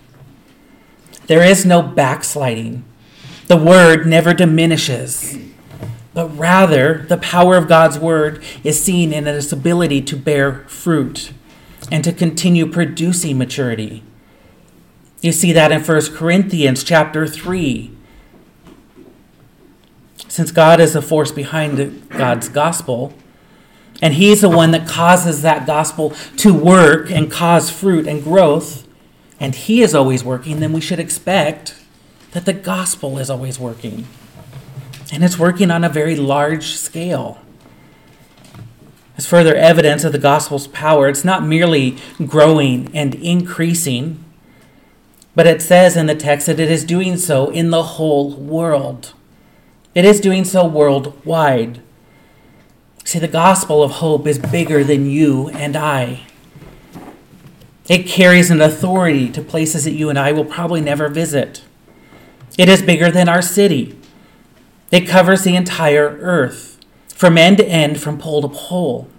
There 1.29 1.43
is 1.43 1.65
no 1.65 1.83
backsliding. 1.83 2.85
The 3.47 3.57
word 3.57 4.07
never 4.07 4.35
diminishes, 4.35 5.39
but 6.19 6.37
rather 6.37 7.07
the 7.09 7.17
power 7.17 7.57
of 7.57 7.69
God's 7.69 7.97
word 7.97 8.43
is 8.65 8.83
seen 8.83 9.13
in 9.13 9.29
its 9.29 9.53
ability 9.53 10.03
to 10.03 10.17
bear 10.17 10.65
fruit 10.67 11.33
and 11.93 12.03
to 12.03 12.13
continue 12.13 12.67
producing 12.67 13.39
maturity. 13.39 14.03
You 15.21 15.31
see 15.31 15.53
that 15.53 15.71
in 15.71 15.81
1 15.81 16.17
Corinthians 16.17 16.83
chapter 16.83 17.25
3. 17.25 17.93
Since 20.27 20.51
God 20.51 20.81
is 20.81 20.95
the 20.95 21.03
force 21.03 21.31
behind 21.31 22.09
God's 22.09 22.49
gospel, 22.49 23.15
and 24.03 24.15
He's 24.15 24.41
the 24.41 24.51
one 24.51 24.73
that 24.73 24.89
causes 24.89 25.43
that 25.43 25.69
gospel 25.69 26.11
to 26.39 26.53
work 26.53 27.13
and 27.13 27.31
cause 27.31 27.71
fruit 27.71 28.09
and 28.09 28.25
growth, 28.25 28.89
and 29.39 29.55
He 29.55 29.83
is 29.83 29.95
always 29.95 30.25
working, 30.25 30.59
then 30.59 30.73
we 30.73 30.81
should 30.81 30.99
expect 30.99 31.77
that 32.33 32.45
the 32.45 32.53
gospel 32.53 33.19
is 33.19 33.31
always 33.31 33.61
working. 33.61 34.05
And 35.13 35.25
it's 35.25 35.39
working 35.39 35.71
on 35.71 35.85
a 35.85 35.89
very 35.89 36.17
large 36.17 36.67
scale. 36.67 37.39
As 39.17 39.27
further 39.27 39.55
evidence 39.55 40.05
of 40.05 40.13
the 40.13 40.19
gospel's 40.19 40.69
power, 40.69 41.09
it's 41.09 41.25
not 41.25 41.43
merely 41.43 41.97
growing 42.27 42.95
and 42.95 43.15
increasing 43.17 44.25
but 45.39 45.47
it 45.47 45.63
says 45.63 45.97
in 45.97 46.07
the 46.07 46.17
text 46.17 46.49
that 46.49 46.59
it 46.59 46.69
is 46.69 46.85
doing 46.85 47.17
so 47.17 47.49
in 47.51 47.71
the 47.71 47.85
whole 47.85 48.35
world. 48.35 49.15
It 49.95 50.05
is 50.05 50.21
doing 50.21 50.45
so 50.45 50.67
worldwide. 50.67 51.81
See, 53.05 53.21
the 53.21 53.29
gospel 53.29 53.85
of 53.85 53.93
hope 53.93 54.27
is 54.27 54.41
bigger 54.41 54.83
than 54.83 55.07
you 55.07 55.49
and 55.51 55.77
I. 55.77 56.27
It 57.89 58.09
carries 58.09 58.51
an 58.51 58.61
authority 58.61 59.31
to 59.31 59.41
places 59.41 59.85
that 59.85 59.93
you 59.93 60.11
and 60.11 60.19
I 60.19 60.33
will 60.33 60.45
probably 60.45 60.81
never 60.81 61.09
visit. 61.09 61.63
It 62.59 62.69
is 62.69 62.83
bigger 62.83 63.09
than 63.09 63.29
our 63.29 63.41
city. 63.41 63.97
It 64.91 65.07
covers 65.07 65.45
the 65.45 65.57
entire 65.57 66.17
earth, 66.21 66.79
from 67.09 67.37
end 67.37 67.59
to 67.59 67.67
end, 67.67 68.01
from 68.01 68.19
pole 68.19 68.43
to 68.43 68.49
pole 68.49 69.11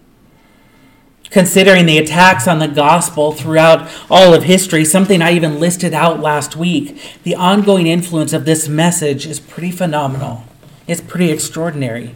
considering 1.30 1.86
the 1.86 1.98
attacks 1.98 2.48
on 2.48 2.60
the 2.60 2.68
gospel 2.68 3.32
throughout 3.32 3.90
all 4.10 4.34
of 4.34 4.44
history, 4.44 4.84
something 4.84 5.22
I 5.22 5.32
even 5.32 5.60
listed 5.60 5.94
out 5.94 6.20
last 6.20 6.56
week, 6.56 7.00
the 7.24 7.36
ongoing 7.36 7.88
influence 7.88 8.34
of 8.34 8.46
this 8.46 8.68
message 8.68 9.26
is 9.26 9.40
pretty 9.40 9.72
phenomenal. 9.72 10.44
It's 10.88 11.02
pretty 11.02 11.32
extraordinary. 11.32 12.16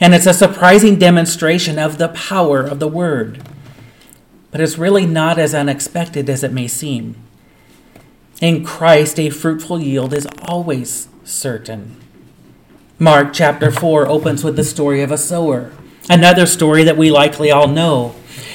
And 0.00 0.14
it's 0.14 0.26
a 0.26 0.34
surprising 0.34 0.98
demonstration 0.98 1.78
of 1.78 1.98
the 1.98 2.08
power 2.08 2.60
of 2.60 2.78
the 2.78 2.88
word. 2.88 3.42
But 4.50 4.60
it's 4.60 4.78
really 4.78 5.06
not 5.06 5.38
as 5.38 5.54
unexpected 5.54 6.30
as 6.30 6.42
it 6.42 6.52
may 6.52 6.68
seem. 6.68 7.16
In 8.40 8.64
Christ, 8.64 9.18
a 9.18 9.30
fruitful 9.30 9.80
yield 9.80 10.14
is 10.14 10.26
always 10.42 11.08
certain. 11.24 11.96
Mark 12.98 13.32
chapter 13.32 13.70
4 13.70 14.06
opens 14.08 14.42
with 14.42 14.56
the 14.56 14.64
story 14.64 15.02
of 15.02 15.10
a 15.10 15.18
sower, 15.18 15.72
another 16.10 16.46
story 16.46 16.82
that 16.84 16.96
we 16.96 17.10
likely 17.10 17.50
all 17.50 17.68
know 17.68 18.14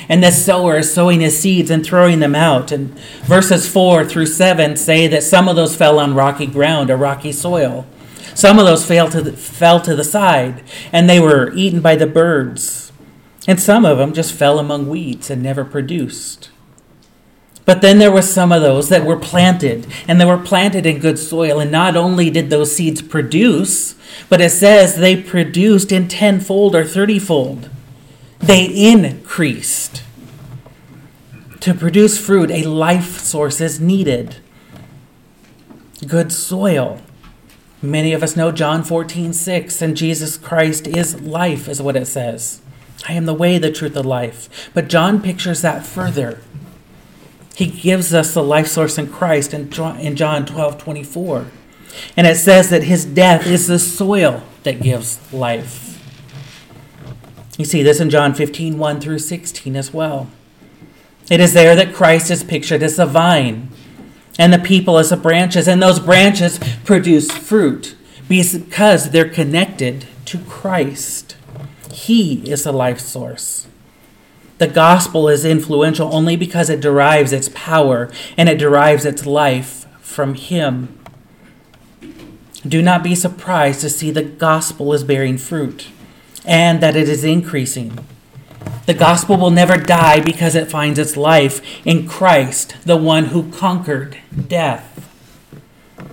and 0.09 0.23
the 0.23 0.31
sower 0.31 0.77
is 0.77 0.93
sowing 0.93 1.21
his 1.21 1.39
seeds 1.39 1.69
and 1.69 1.85
throwing 1.85 2.19
them 2.19 2.35
out. 2.35 2.71
And 2.71 2.97
verses 3.23 3.67
4 3.71 4.05
through 4.05 4.27
7 4.27 4.75
say 4.75 5.07
that 5.07 5.23
some 5.23 5.47
of 5.47 5.55
those 5.55 5.75
fell 5.75 5.99
on 5.99 6.13
rocky 6.13 6.45
ground 6.45 6.89
or 6.89 6.97
rocky 6.97 7.31
soil. 7.31 7.85
Some 8.35 8.59
of 8.59 8.65
those 8.65 8.85
fell 8.85 9.09
to 9.09 9.21
the, 9.21 9.33
fell 9.33 9.79
to 9.81 9.95
the 9.95 10.03
side, 10.03 10.63
and 10.91 11.09
they 11.09 11.19
were 11.19 11.51
eaten 11.53 11.81
by 11.81 11.95
the 11.95 12.07
birds. 12.07 12.91
And 13.47 13.61
some 13.61 13.85
of 13.85 13.97
them 13.97 14.13
just 14.13 14.33
fell 14.33 14.57
among 14.57 14.89
weeds 14.89 15.29
and 15.29 15.43
never 15.43 15.63
produced. 15.63 16.49
But 17.65 17.81
then 17.81 17.97
there 17.97 18.11
were 18.11 18.21
some 18.21 18.51
of 18.51 18.61
those 18.61 18.89
that 18.89 19.05
were 19.05 19.17
planted, 19.17 19.87
and 20.07 20.19
they 20.19 20.25
were 20.25 20.37
planted 20.37 20.85
in 20.85 20.99
good 20.99 21.17
soil. 21.17 21.59
And 21.59 21.71
not 21.71 21.95
only 21.95 22.29
did 22.29 22.49
those 22.49 22.75
seeds 22.75 23.01
produce, 23.01 23.95
but 24.29 24.41
it 24.41 24.51
says 24.51 24.97
they 24.97 25.21
produced 25.21 25.91
in 25.91 26.07
tenfold 26.07 26.75
or 26.75 26.83
thirtyfold 26.83 27.69
they 28.43 28.65
increased. 28.65 30.03
To 31.61 31.73
produce 31.73 32.17
fruit, 32.17 32.51
a 32.51 32.63
life 32.63 33.19
source 33.19 33.61
is 33.61 33.79
needed. 33.79 34.35
Good 36.05 36.33
soil. 36.33 36.99
Many 37.81 38.11
of 38.11 38.21
us 38.21 38.35
know 38.35 38.51
John 38.51 38.83
14, 38.83 39.31
6, 39.31 39.81
and 39.81 39.95
Jesus 39.95 40.35
Christ 40.35 40.87
is 40.87 41.21
life, 41.21 41.69
is 41.69 41.81
what 41.81 41.95
it 41.95 42.05
says. 42.05 42.61
I 43.07 43.13
am 43.13 43.25
the 43.25 43.33
way, 43.33 43.57
the 43.57 43.71
truth, 43.71 43.93
the 43.93 44.03
life. 44.03 44.69
But 44.73 44.89
John 44.89 45.21
pictures 45.21 45.61
that 45.61 45.85
further. 45.85 46.41
He 47.55 47.67
gives 47.67 48.13
us 48.13 48.33
the 48.33 48.43
life 48.43 48.67
source 48.67 48.97
in 48.97 49.11
Christ 49.11 49.53
in 49.53 49.69
John 49.69 50.45
12, 50.45 50.77
24. 50.77 51.47
And 52.17 52.25
it 52.25 52.37
says 52.37 52.69
that 52.69 52.83
his 52.83 53.05
death 53.05 53.45
is 53.45 53.67
the 53.67 53.77
soil 53.77 54.43
that 54.63 54.81
gives 54.81 55.19
life. 55.31 55.89
You 57.57 57.65
see 57.65 57.83
this 57.83 57.99
in 57.99 58.09
John 58.09 58.33
15, 58.33 58.79
1 58.79 58.99
through 58.99 59.19
16 59.19 59.75
as 59.75 59.93
well. 59.93 60.27
It 61.29 61.39
is 61.39 61.53
there 61.53 61.75
that 61.75 61.93
Christ 61.93 62.31
is 62.31 62.43
pictured 62.43 62.81
as 62.81 62.95
the 62.95 63.05
vine 63.05 63.69
and 64.39 64.51
the 64.51 64.57
people 64.59 64.97
as 64.97 65.11
the 65.11 65.17
branches, 65.17 65.67
and 65.67 65.79
those 65.81 65.99
branches 65.99 66.59
produce 66.83 67.29
fruit 67.31 67.95
because 68.27 69.11
they're 69.11 69.29
connected 69.29 70.07
to 70.25 70.39
Christ. 70.39 71.37
He 71.91 72.49
is 72.49 72.63
the 72.63 72.71
life 72.71 72.99
source. 72.99 73.67
The 74.57 74.67
gospel 74.67 75.27
is 75.29 75.45
influential 75.45 76.13
only 76.13 76.35
because 76.35 76.69
it 76.69 76.79
derives 76.79 77.33
its 77.33 77.49
power 77.53 78.11
and 78.37 78.47
it 78.47 78.57
derives 78.57 79.05
its 79.05 79.25
life 79.25 79.87
from 79.99 80.35
Him. 80.35 80.99
Do 82.65 82.81
not 82.81 83.03
be 83.03 83.15
surprised 83.15 83.81
to 83.81 83.89
see 83.89 84.11
the 84.11 84.23
gospel 84.23 84.93
is 84.93 85.03
bearing 85.03 85.37
fruit 85.37 85.87
and 86.45 86.81
that 86.81 86.95
it 86.95 87.09
is 87.09 87.23
increasing. 87.23 87.99
The 88.85 88.93
gospel 88.93 89.37
will 89.37 89.49
never 89.49 89.77
die 89.77 90.19
because 90.19 90.55
it 90.55 90.69
finds 90.69 90.99
its 90.99 91.17
life 91.17 91.61
in 91.85 92.07
Christ, 92.07 92.75
the 92.85 92.97
one 92.97 93.25
who 93.25 93.51
conquered 93.51 94.17
death. 94.47 95.09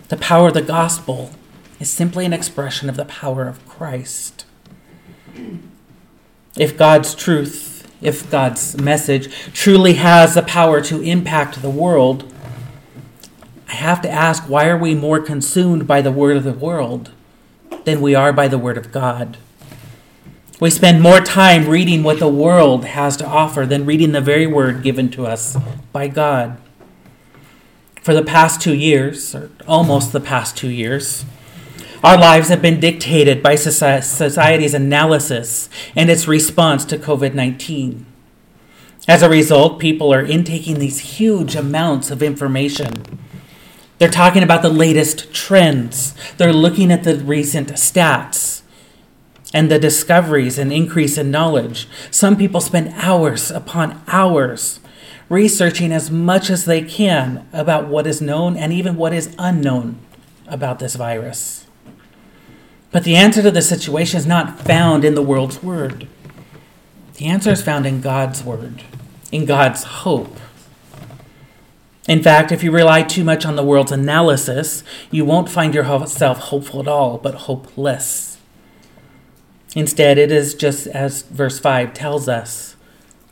The 0.08 0.16
power 0.16 0.48
of 0.48 0.54
the 0.54 0.62
gospel 0.62 1.30
is 1.78 1.90
simply 1.90 2.26
an 2.26 2.32
expression 2.32 2.88
of 2.88 2.96
the 2.96 3.04
power 3.04 3.46
of 3.46 3.66
Christ. 3.68 4.44
If 6.56 6.76
God's 6.76 7.14
truth, 7.14 7.79
if 8.02 8.30
God's 8.30 8.80
message 8.80 9.32
truly 9.52 9.94
has 9.94 10.34
the 10.34 10.42
power 10.42 10.80
to 10.82 11.02
impact 11.02 11.60
the 11.60 11.70
world, 11.70 12.32
I 13.68 13.74
have 13.74 14.02
to 14.02 14.10
ask 14.10 14.48
why 14.48 14.68
are 14.68 14.78
we 14.78 14.94
more 14.94 15.20
consumed 15.20 15.86
by 15.86 16.00
the 16.02 16.10
word 16.10 16.36
of 16.36 16.44
the 16.44 16.52
world 16.52 17.12
than 17.84 18.00
we 18.00 18.14
are 18.14 18.32
by 18.32 18.48
the 18.48 18.58
word 18.58 18.76
of 18.76 18.90
God? 18.90 19.36
We 20.60 20.70
spend 20.70 21.00
more 21.00 21.20
time 21.20 21.68
reading 21.68 22.02
what 22.02 22.18
the 22.18 22.28
world 22.28 22.84
has 22.84 23.16
to 23.18 23.26
offer 23.26 23.64
than 23.64 23.86
reading 23.86 24.12
the 24.12 24.20
very 24.20 24.46
word 24.46 24.82
given 24.82 25.10
to 25.12 25.26
us 25.26 25.56
by 25.92 26.08
God. 26.08 26.58
For 28.02 28.12
the 28.12 28.22
past 28.22 28.60
two 28.60 28.74
years, 28.74 29.34
or 29.34 29.50
almost 29.66 30.12
the 30.12 30.20
past 30.20 30.56
two 30.56 30.68
years, 30.68 31.24
our 32.02 32.16
lives 32.16 32.48
have 32.48 32.62
been 32.62 32.80
dictated 32.80 33.42
by 33.42 33.54
society's 33.56 34.74
analysis 34.74 35.68
and 35.94 36.10
its 36.10 36.26
response 36.26 36.84
to 36.86 36.96
COVID 36.96 37.34
19. 37.34 38.06
As 39.06 39.22
a 39.22 39.28
result, 39.28 39.78
people 39.78 40.12
are 40.14 40.24
intaking 40.24 40.78
these 40.78 41.18
huge 41.18 41.56
amounts 41.56 42.10
of 42.10 42.22
information. 42.22 43.18
They're 43.98 44.08
talking 44.08 44.42
about 44.42 44.62
the 44.62 44.70
latest 44.70 45.34
trends, 45.34 46.14
they're 46.38 46.52
looking 46.52 46.90
at 46.90 47.04
the 47.04 47.16
recent 47.16 47.68
stats 47.72 48.62
and 49.52 49.70
the 49.70 49.78
discoveries 49.78 50.58
and 50.58 50.72
increase 50.72 51.18
in 51.18 51.30
knowledge. 51.30 51.88
Some 52.10 52.36
people 52.36 52.60
spend 52.60 52.94
hours 52.94 53.50
upon 53.50 54.02
hours 54.06 54.80
researching 55.28 55.92
as 55.92 56.10
much 56.10 56.48
as 56.50 56.64
they 56.64 56.82
can 56.82 57.46
about 57.52 57.88
what 57.88 58.06
is 58.06 58.20
known 58.20 58.56
and 58.56 58.72
even 58.72 58.96
what 58.96 59.12
is 59.12 59.34
unknown 59.38 59.98
about 60.46 60.78
this 60.78 60.94
virus. 60.96 61.66
But 62.90 63.04
the 63.04 63.16
answer 63.16 63.42
to 63.42 63.50
the 63.50 63.62
situation 63.62 64.18
is 64.18 64.26
not 64.26 64.60
found 64.60 65.04
in 65.04 65.14
the 65.14 65.22
world's 65.22 65.62
word. 65.62 66.08
The 67.14 67.26
answer 67.26 67.50
is 67.50 67.62
found 67.62 67.86
in 67.86 68.00
God's 68.00 68.42
word, 68.42 68.82
in 69.30 69.44
God's 69.44 69.84
hope. 69.84 70.38
In 72.08 72.22
fact, 72.22 72.50
if 72.50 72.64
you 72.64 72.72
rely 72.72 73.02
too 73.02 73.22
much 73.22 73.44
on 73.44 73.56
the 73.56 73.62
world's 73.62 73.92
analysis, 73.92 74.82
you 75.10 75.24
won't 75.24 75.48
find 75.48 75.74
yourself 75.74 76.38
hopeful 76.38 76.80
at 76.80 76.88
all, 76.88 77.18
but 77.18 77.34
hopeless. 77.34 78.38
Instead, 79.76 80.18
it 80.18 80.32
is 80.32 80.54
just 80.54 80.88
as 80.88 81.22
verse 81.22 81.60
5 81.60 81.94
tells 81.94 82.28
us 82.28 82.74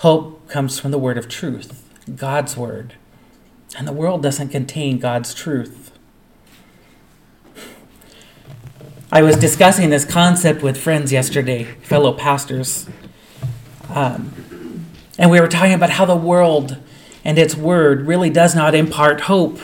hope 0.01 0.49
comes 0.49 0.79
from 0.79 0.93
the 0.93 0.99
word 0.99 1.19
of 1.19 1.29
truth, 1.29 1.83
God's 2.15 2.57
word. 2.57 2.95
And 3.77 3.89
the 3.89 3.93
world 3.93 4.23
doesn't 4.23 4.51
contain 4.51 4.99
God's 4.99 5.35
truth. 5.35 5.88
I 9.11 9.23
was 9.23 9.37
discussing 9.37 9.89
this 9.89 10.05
concept 10.05 10.63
with 10.63 10.77
friends 10.77 11.13
yesterday, 11.13 11.65
fellow 11.65 12.13
pastors. 12.13 12.87
Um, 13.89 14.85
and 15.19 15.31
we 15.31 15.41
were 15.41 15.49
talking 15.49 15.73
about 15.73 15.89
how 15.89 16.05
the 16.05 16.15
world 16.15 16.77
and 17.25 17.39
its 17.39 17.57
word 17.57 18.07
really 18.07 18.29
does 18.29 18.55
not 18.55 18.75
impart 18.75 19.23
hope. 19.23 19.61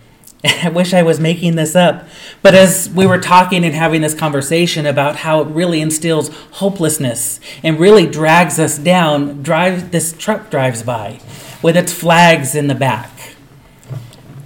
I 0.64 0.70
wish 0.70 0.92
I 0.92 1.04
was 1.04 1.20
making 1.20 1.54
this 1.54 1.76
up. 1.76 2.08
But 2.42 2.56
as 2.56 2.90
we 2.90 3.06
were 3.06 3.20
talking 3.20 3.64
and 3.64 3.72
having 3.72 4.00
this 4.00 4.14
conversation 4.14 4.84
about 4.84 5.14
how 5.14 5.42
it 5.42 5.46
really 5.46 5.80
instills 5.80 6.28
hopelessness 6.54 7.38
and 7.62 7.78
really 7.78 8.04
drags 8.04 8.58
us 8.58 8.78
down, 8.78 9.44
drive 9.44 9.92
this 9.92 10.12
truck 10.12 10.50
drives 10.50 10.82
by 10.82 11.20
with 11.62 11.76
its 11.76 11.92
flags 11.92 12.56
in 12.56 12.66
the 12.66 12.74
back, 12.74 13.36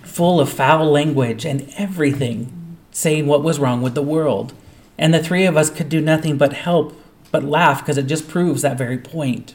full 0.03 0.41
of 0.41 0.51
foul 0.51 0.91
language 0.91 1.47
and 1.47 1.73
everything, 1.79 2.62
saying 2.93 3.27
what 3.27 3.43
was 3.43 3.59
wrong 3.59 3.83
with 3.83 3.95
the 3.95 4.03
world. 4.03 4.53
And 4.97 5.13
the 5.13 5.23
three 5.23 5.45
of 5.45 5.57
us 5.57 5.71
could 5.71 5.89
do 5.89 6.01
nothing 6.01 6.39
but 6.39 6.53
help, 6.53 6.95
but 7.31 7.43
laugh 7.43 7.81
because 7.81 7.99
it 7.99 8.07
just 8.07 8.29
proves 8.29 8.63
that 8.63 8.79
very 8.79 8.99
point. 8.99 9.55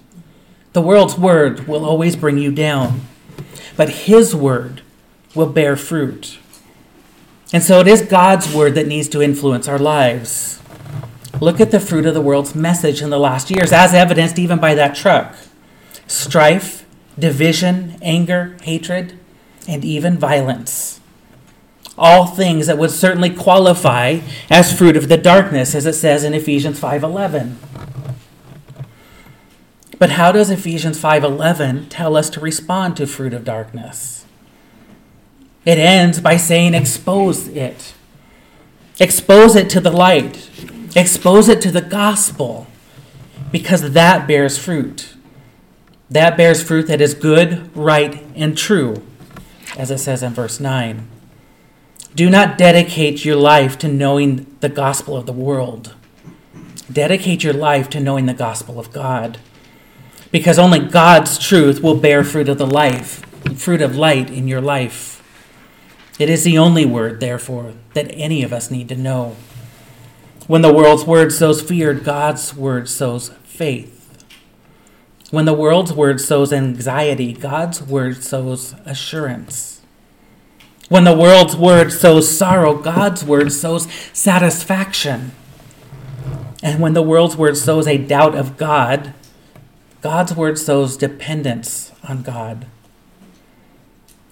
The 0.74 0.82
world's 0.82 1.18
word 1.18 1.68
will 1.68 1.86
always 1.86 2.16
bring 2.16 2.38
you 2.38 2.52
down, 2.52 3.02
but 3.76 3.90
his 3.90 4.36
word 4.36 4.82
will 5.34 5.48
bear 5.48 5.76
fruit. 5.76 6.40
And 7.54 7.64
so 7.64 7.80
it 7.80 7.88
is 7.88 8.02
God's 8.02 8.54
word 8.54 8.76
that 8.76 8.88
needs 8.88 9.08
to 9.10 9.22
influence 9.22 9.68
our 9.68 9.80
lives. 9.80 10.60
Look 11.40 11.62
at 11.62 11.72
the 11.72 11.80
fruit 11.80 12.06
of 12.06 12.14
the 12.14 12.22
world's 12.22 12.56
message 12.56 13.02
in 13.02 13.10
the 13.10 13.20
last 13.20 13.50
years, 13.50 13.72
as 13.72 13.94
evidenced 13.94 14.40
even 14.40 14.60
by 14.60 14.74
that 14.76 14.96
truck 14.96 15.36
strife, 16.08 16.86
division, 17.20 17.98
anger, 18.02 18.56
hatred, 18.64 19.18
and 19.68 19.84
even 19.84 20.18
violence. 20.18 20.97
All 21.98 22.28
things 22.28 22.68
that 22.68 22.78
would 22.78 22.92
certainly 22.92 23.30
qualify 23.30 24.20
as 24.50 24.78
fruit 24.78 24.96
of 24.96 25.10
the 25.10 25.18
darkness, 25.18 25.74
as 25.74 25.86
it 25.86 25.96
says 25.96 26.24
in 26.24 26.34
Ephesians 26.34 26.80
5:11. 26.80 27.58
But 30.00 30.12
how 30.12 30.32
does 30.32 30.52
Ephesians 30.52 31.00
5:11 31.00 31.88
tell 31.90 32.16
us 32.16 32.30
to 32.32 32.40
respond 32.40 32.98
to 32.98 33.08
fruit 33.08 33.34
of 33.34 33.44
darkness? 33.44 34.26
It 35.66 35.80
ends 35.80 36.20
by 36.20 36.38
saying 36.38 36.76
expose 36.76 37.48
it. 37.48 37.94
Expose 39.00 39.56
it 39.56 39.70
to 39.72 39.80
the 39.80 39.92
light. 39.92 40.50
Expose 40.96 41.50
it 41.50 41.62
to 41.62 41.72
the 41.72 41.82
gospel 41.82 42.68
because 43.52 43.92
that 43.92 44.28
bears 44.28 44.58
fruit. 44.58 45.16
That 46.10 46.38
bears 46.38 46.64
fruit 46.64 46.88
that 46.88 47.02
is 47.02 47.14
good, 47.14 47.76
right, 47.76 48.24
and 48.36 48.58
true, 48.58 49.04
as 49.78 49.92
it 49.92 49.98
says 49.98 50.24
in 50.24 50.34
verse 50.34 50.60
9. 50.60 51.08
Do 52.18 52.32
not 52.32 52.58
dedicate 52.58 53.24
your 53.24 53.36
life 53.36 53.78
to 53.78 53.88
knowing 53.88 54.48
the 54.60 54.70
gospel 54.70 55.16
of 55.16 55.28
the 55.28 55.32
world. 55.32 55.94
Dedicate 56.92 57.44
your 57.44 57.54
life 57.54 57.92
to 57.92 58.00
knowing 58.00 58.26
the 58.26 58.34
gospel 58.34 58.80
of 58.80 58.92
God 58.92 59.38
because 60.32 60.58
only 60.58 60.80
God's 60.80 61.38
truth 61.38 61.84
will 61.84 61.94
bear 61.96 62.24
fruit 62.24 62.50
of 62.50 62.58
the 62.58 62.66
life, 62.66 63.24
fruit 63.56 63.84
of 63.84 63.96
light 63.96 64.32
in 64.32 64.48
your 64.48 64.62
life. 64.62 65.14
It 66.18 66.28
is 66.28 66.44
the 66.44 66.58
only 66.58 66.86
word, 66.86 67.20
therefore, 67.20 67.74
that 67.94 68.10
any 68.12 68.42
of 68.42 68.52
us 68.52 68.72
need 68.72 68.90
to 68.90 68.96
know. 68.96 69.36
When 70.48 70.64
the 70.64 70.74
world's 70.74 71.06
word 71.06 71.32
sows 71.32 71.62
fear, 71.62 71.94
God's 71.94 72.56
word 72.56 72.90
sows 72.90 73.30
faith. 73.44 74.26
When 75.30 75.46
the 75.46 75.54
world's 75.54 75.94
word 75.94 76.20
sows 76.20 76.52
anxiety, 76.52 77.34
God's 77.34 77.84
word 77.84 78.24
sows 78.24 78.74
assurance. 78.86 79.77
When 80.90 81.04
the 81.04 81.16
world's 81.16 81.56
word 81.56 81.92
sows 81.92 82.36
sorrow, 82.36 82.74
God's 82.74 83.24
word 83.24 83.52
sows 83.52 83.92
satisfaction. 84.14 85.32
And 86.64 86.82
when 86.82 86.94
the 86.94 87.02
world's 87.02 87.36
word 87.36 87.58
sows 87.58 87.88
a 87.88 87.98
doubt 87.98 88.36
of 88.36 88.58
God, 88.58 89.14
God's 90.02 90.34
word 90.34 90.58
sows 90.58 90.96
dependence 90.96 91.92
on 92.08 92.24
God. 92.24 92.68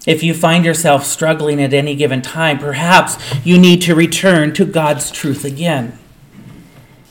If 0.06 0.22
you 0.22 0.32
find 0.32 0.64
yourself 0.64 1.04
struggling 1.04 1.60
at 1.60 1.74
any 1.74 1.96
given 1.96 2.22
time, 2.22 2.58
perhaps 2.58 3.18
you 3.44 3.58
need 3.58 3.82
to 3.82 3.94
return 3.94 4.54
to 4.54 4.64
God's 4.64 5.10
truth 5.10 5.44
again. 5.44 5.98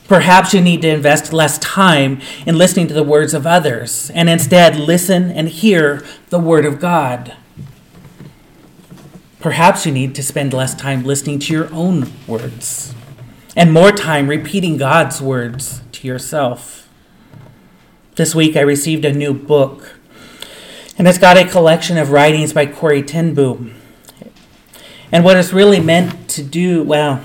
Perhaps 0.08 0.54
you 0.54 0.62
need 0.62 0.82
to 0.84 0.90
invest 0.90 1.34
less 1.34 1.58
time 1.60 2.22
in 2.46 2.58
listening 2.58 2.88
to 2.88 2.94
the 2.94 3.04
words 3.04 3.34
of 3.34 3.46
others 3.46 4.12
and 4.12 4.30
instead 4.30 4.76
listen 4.76 5.32
and 5.32 5.50
hear 5.50 6.06
the 6.30 6.40
Word 6.40 6.66
of 6.66 6.80
God. 6.80 7.36
Perhaps 9.46 9.86
you 9.86 9.92
need 9.92 10.16
to 10.16 10.24
spend 10.24 10.56
less 10.56 10.74
time 10.74 11.04
listening 11.04 11.38
to 11.38 11.54
your 11.54 11.72
own 11.72 12.12
words 12.26 12.96
and 13.56 13.72
more 13.72 13.92
time 13.92 14.28
repeating 14.28 14.76
God's 14.76 15.22
words 15.22 15.84
to 15.92 16.08
yourself. 16.08 16.90
This 18.16 18.34
week 18.34 18.56
I 18.56 18.62
received 18.62 19.06
a 19.06 19.14
new 19.14 19.36
book, 19.36 20.00
and 20.98 21.08
it's 21.08 21.20
got 21.20 21.38
a 21.38 21.46
collection 21.48 22.00
of 22.00 22.10
writings 22.10 22.54
by 22.54 22.66
Corrie 22.66 23.04
ten 23.04 23.36
Boom. 23.36 23.76
And 25.12 25.24
what 25.24 25.38
it's 25.38 25.54
really 25.54 25.80
meant 25.80 26.28
to 26.30 26.42
do, 26.42 26.82
well, 26.82 27.22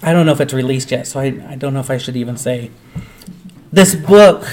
I 0.00 0.12
don't 0.12 0.26
know 0.26 0.32
if 0.32 0.40
it's 0.40 0.54
released 0.54 0.92
yet, 0.92 1.08
so 1.08 1.18
I, 1.18 1.44
I 1.48 1.56
don't 1.56 1.74
know 1.74 1.80
if 1.80 1.90
I 1.90 1.98
should 1.98 2.14
even 2.14 2.36
say. 2.36 2.70
This 3.72 3.96
book 3.96 4.46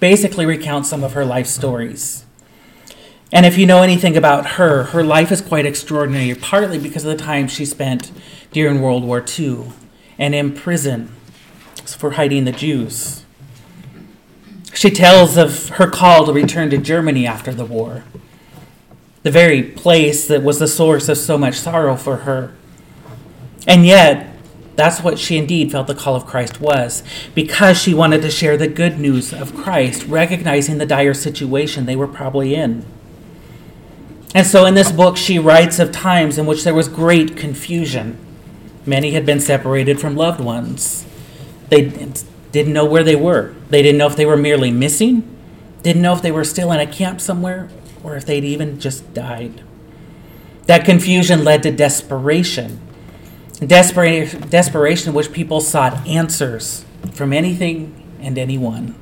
basically 0.00 0.46
recounts 0.46 0.88
some 0.88 1.04
of 1.04 1.12
her 1.12 1.24
life 1.24 1.46
stories. 1.46 2.24
And 3.34 3.44
if 3.44 3.58
you 3.58 3.66
know 3.66 3.82
anything 3.82 4.16
about 4.16 4.46
her, 4.52 4.84
her 4.84 5.02
life 5.02 5.32
is 5.32 5.40
quite 5.40 5.66
extraordinary, 5.66 6.36
partly 6.36 6.78
because 6.78 7.04
of 7.04 7.18
the 7.18 7.22
time 7.22 7.48
she 7.48 7.64
spent 7.64 8.12
during 8.52 8.80
World 8.80 9.02
War 9.02 9.24
II 9.36 9.72
and 10.16 10.36
in 10.36 10.54
prison 10.54 11.08
for 11.84 12.12
hiding 12.12 12.44
the 12.44 12.52
Jews. 12.52 13.24
She 14.72 14.88
tells 14.88 15.36
of 15.36 15.70
her 15.70 15.90
call 15.90 16.26
to 16.26 16.32
return 16.32 16.70
to 16.70 16.78
Germany 16.78 17.26
after 17.26 17.52
the 17.52 17.64
war, 17.64 18.04
the 19.24 19.32
very 19.32 19.64
place 19.64 20.28
that 20.28 20.44
was 20.44 20.60
the 20.60 20.68
source 20.68 21.08
of 21.08 21.18
so 21.18 21.36
much 21.36 21.56
sorrow 21.56 21.96
for 21.96 22.18
her. 22.18 22.54
And 23.66 23.84
yet, 23.84 24.32
that's 24.76 25.02
what 25.02 25.18
she 25.18 25.38
indeed 25.38 25.72
felt 25.72 25.88
the 25.88 25.94
call 25.96 26.14
of 26.14 26.24
Christ 26.24 26.60
was, 26.60 27.02
because 27.34 27.82
she 27.82 27.94
wanted 27.94 28.22
to 28.22 28.30
share 28.30 28.56
the 28.56 28.68
good 28.68 29.00
news 29.00 29.32
of 29.32 29.56
Christ, 29.56 30.06
recognizing 30.06 30.78
the 30.78 30.86
dire 30.86 31.14
situation 31.14 31.86
they 31.86 31.96
were 31.96 32.06
probably 32.06 32.54
in. 32.54 32.84
And 34.34 34.46
so 34.46 34.66
in 34.66 34.74
this 34.74 34.90
book, 34.90 35.16
she 35.16 35.38
writes 35.38 35.78
of 35.78 35.92
times 35.92 36.38
in 36.38 36.44
which 36.44 36.64
there 36.64 36.74
was 36.74 36.88
great 36.88 37.36
confusion. 37.36 38.18
Many 38.84 39.12
had 39.12 39.24
been 39.24 39.40
separated 39.40 40.00
from 40.00 40.16
loved 40.16 40.40
ones. 40.40 41.06
They 41.68 41.82
didn't 42.50 42.72
know 42.72 42.84
where 42.84 43.04
they 43.04 43.16
were. 43.16 43.54
They 43.70 43.80
didn't 43.80 43.98
know 43.98 44.08
if 44.08 44.16
they 44.16 44.26
were 44.26 44.36
merely 44.36 44.70
missing, 44.70 45.22
didn't 45.82 46.02
know 46.02 46.12
if 46.12 46.20
they 46.20 46.32
were 46.32 46.44
still 46.44 46.72
in 46.72 46.80
a 46.80 46.86
camp 46.86 47.20
somewhere, 47.20 47.68
or 48.02 48.16
if 48.16 48.26
they'd 48.26 48.44
even 48.44 48.80
just 48.80 49.14
died. 49.14 49.62
That 50.66 50.84
confusion 50.84 51.44
led 51.44 51.62
to 51.62 51.70
desperation. 51.70 52.80
Desperation, 53.60 54.48
desperation 54.48 55.10
in 55.10 55.14
which 55.14 55.32
people 55.32 55.60
sought 55.60 56.06
answers 56.06 56.84
from 57.12 57.32
anything 57.32 57.94
and 58.20 58.36
anyone. 58.36 58.94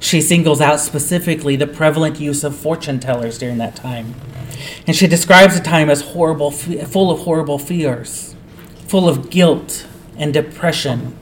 She 0.00 0.22
singles 0.22 0.60
out 0.60 0.80
specifically 0.80 1.56
the 1.56 1.66
prevalent 1.66 2.18
use 2.18 2.42
of 2.42 2.56
fortune 2.56 2.98
tellers 2.98 3.38
during 3.38 3.58
that 3.58 3.76
time. 3.76 4.14
And 4.86 4.96
she 4.96 5.06
describes 5.06 5.56
the 5.56 5.62
time 5.62 5.88
as 5.90 6.00
horrible, 6.00 6.50
full 6.50 7.10
of 7.10 7.20
horrible 7.20 7.58
fears, 7.58 8.34
full 8.88 9.08
of 9.08 9.30
guilt 9.30 9.86
and 10.16 10.32
depression 10.32 11.16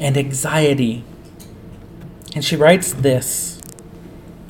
and 0.00 0.16
anxiety. 0.16 1.04
And 2.34 2.44
she 2.44 2.56
writes 2.56 2.92
this 2.92 3.60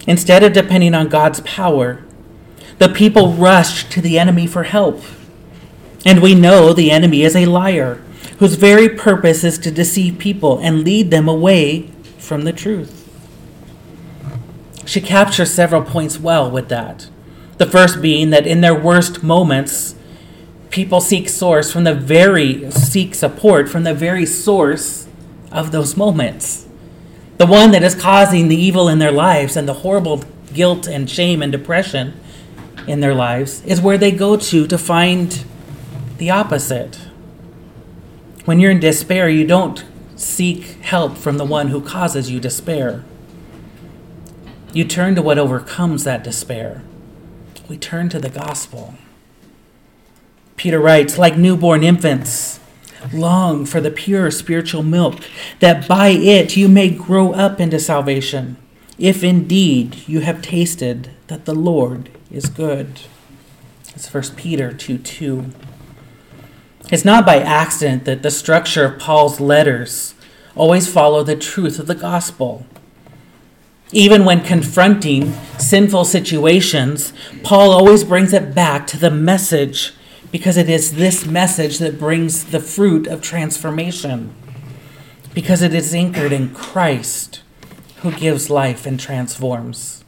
Instead 0.06 0.42
of 0.42 0.54
depending 0.54 0.94
on 0.94 1.08
God's 1.08 1.40
power, 1.40 2.02
the 2.78 2.88
people 2.88 3.34
rushed 3.34 3.92
to 3.92 4.00
the 4.00 4.18
enemy 4.18 4.46
for 4.46 4.62
help. 4.62 5.02
And 6.06 6.22
we 6.22 6.34
know 6.34 6.72
the 6.72 6.90
enemy 6.90 7.22
is 7.22 7.36
a 7.36 7.46
liar 7.46 8.02
whose 8.38 8.54
very 8.54 8.88
purpose 8.88 9.44
is 9.44 9.58
to 9.58 9.70
deceive 9.70 10.18
people 10.18 10.58
and 10.58 10.84
lead 10.84 11.10
them 11.10 11.28
away 11.28 11.90
from 12.18 12.42
the 12.42 12.52
truth. 12.52 12.97
She 14.88 15.02
captures 15.02 15.52
several 15.52 15.82
points 15.82 16.18
well 16.18 16.50
with 16.50 16.70
that. 16.70 17.10
The 17.58 17.66
first 17.66 18.00
being 18.00 18.30
that 18.30 18.46
in 18.46 18.62
their 18.62 18.74
worst 18.74 19.22
moments, 19.22 19.94
people 20.70 21.02
seek 21.02 21.28
source 21.28 21.70
from 21.70 21.84
the 21.84 21.94
very 21.94 22.70
seek 22.70 23.14
support 23.14 23.68
from 23.68 23.84
the 23.84 23.92
very 23.92 24.24
source 24.24 25.06
of 25.52 25.72
those 25.72 25.94
moments. 25.94 26.66
The 27.36 27.44
one 27.44 27.70
that 27.72 27.82
is 27.82 27.94
causing 27.94 28.48
the 28.48 28.56
evil 28.56 28.88
in 28.88 28.98
their 28.98 29.12
lives 29.12 29.58
and 29.58 29.68
the 29.68 29.74
horrible 29.74 30.24
guilt 30.54 30.86
and 30.86 31.08
shame 31.08 31.42
and 31.42 31.52
depression 31.52 32.18
in 32.86 33.00
their 33.00 33.14
lives 33.14 33.62
is 33.66 33.82
where 33.82 33.98
they 33.98 34.10
go 34.10 34.38
to 34.38 34.66
to 34.66 34.78
find 34.78 35.44
the 36.16 36.30
opposite. 36.30 36.98
When 38.46 38.58
you're 38.58 38.70
in 38.70 38.80
despair, 38.80 39.28
you 39.28 39.46
don't 39.46 39.84
seek 40.16 40.80
help 40.80 41.18
from 41.18 41.36
the 41.36 41.44
one 41.44 41.68
who 41.68 41.82
causes 41.82 42.30
you 42.30 42.40
despair. 42.40 43.04
You 44.78 44.84
turn 44.84 45.16
to 45.16 45.22
what 45.22 45.38
overcomes 45.38 46.04
that 46.04 46.22
despair. 46.22 46.84
We 47.68 47.76
turn 47.76 48.10
to 48.10 48.20
the 48.20 48.28
gospel. 48.30 48.94
Peter 50.56 50.78
writes, 50.78 51.18
like 51.18 51.36
newborn 51.36 51.82
infants, 51.82 52.60
long 53.12 53.66
for 53.66 53.80
the 53.80 53.90
pure 53.90 54.30
spiritual 54.30 54.84
milk, 54.84 55.18
that 55.58 55.88
by 55.88 56.10
it 56.10 56.56
you 56.56 56.68
may 56.68 56.90
grow 56.90 57.32
up 57.32 57.58
into 57.58 57.80
salvation, 57.80 58.56
if 59.00 59.24
indeed 59.24 60.06
you 60.06 60.20
have 60.20 60.42
tasted 60.42 61.10
that 61.26 61.44
the 61.44 61.56
Lord 61.56 62.08
is 62.30 62.48
good. 62.48 63.00
It's 63.96 64.14
1 64.14 64.36
Peter 64.36 64.72
2 64.72 64.98
2. 64.98 65.46
It's 66.92 67.04
not 67.04 67.26
by 67.26 67.40
accident 67.40 68.04
that 68.04 68.22
the 68.22 68.30
structure 68.30 68.84
of 68.84 69.00
Paul's 69.00 69.40
letters 69.40 70.14
always 70.54 70.86
follow 70.88 71.24
the 71.24 71.34
truth 71.34 71.80
of 71.80 71.88
the 71.88 71.96
gospel. 71.96 72.64
Even 73.92 74.24
when 74.24 74.42
confronting 74.42 75.32
sinful 75.58 76.04
situations, 76.04 77.12
Paul 77.42 77.72
always 77.72 78.04
brings 78.04 78.32
it 78.32 78.54
back 78.54 78.86
to 78.88 78.98
the 78.98 79.10
message 79.10 79.92
because 80.30 80.58
it 80.58 80.68
is 80.68 80.96
this 80.96 81.24
message 81.24 81.78
that 81.78 81.98
brings 81.98 82.44
the 82.44 82.60
fruit 82.60 83.06
of 83.06 83.22
transformation. 83.22 84.34
Because 85.32 85.62
it 85.62 85.72
is 85.72 85.94
anchored 85.94 86.32
in 86.32 86.54
Christ 86.54 87.40
who 88.02 88.12
gives 88.12 88.50
life 88.50 88.84
and 88.84 89.00
transforms. 89.00 90.04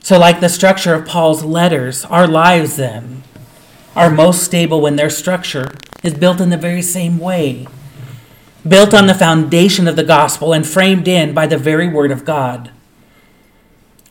So, 0.00 0.18
like 0.18 0.40
the 0.40 0.48
structure 0.48 0.94
of 0.94 1.06
Paul's 1.06 1.44
letters, 1.44 2.04
our 2.06 2.26
lives 2.26 2.76
then 2.76 3.22
are 3.96 4.10
most 4.10 4.42
stable 4.42 4.80
when 4.80 4.96
their 4.96 5.10
structure 5.10 5.72
is 6.02 6.14
built 6.14 6.40
in 6.40 6.50
the 6.50 6.56
very 6.56 6.82
same 6.82 7.18
way, 7.18 7.66
built 8.66 8.94
on 8.94 9.06
the 9.06 9.14
foundation 9.14 9.86
of 9.86 9.96
the 9.96 10.04
gospel 10.04 10.52
and 10.52 10.66
framed 10.66 11.08
in 11.08 11.34
by 11.34 11.46
the 11.46 11.58
very 11.58 11.88
word 11.88 12.10
of 12.10 12.24
God. 12.24 12.70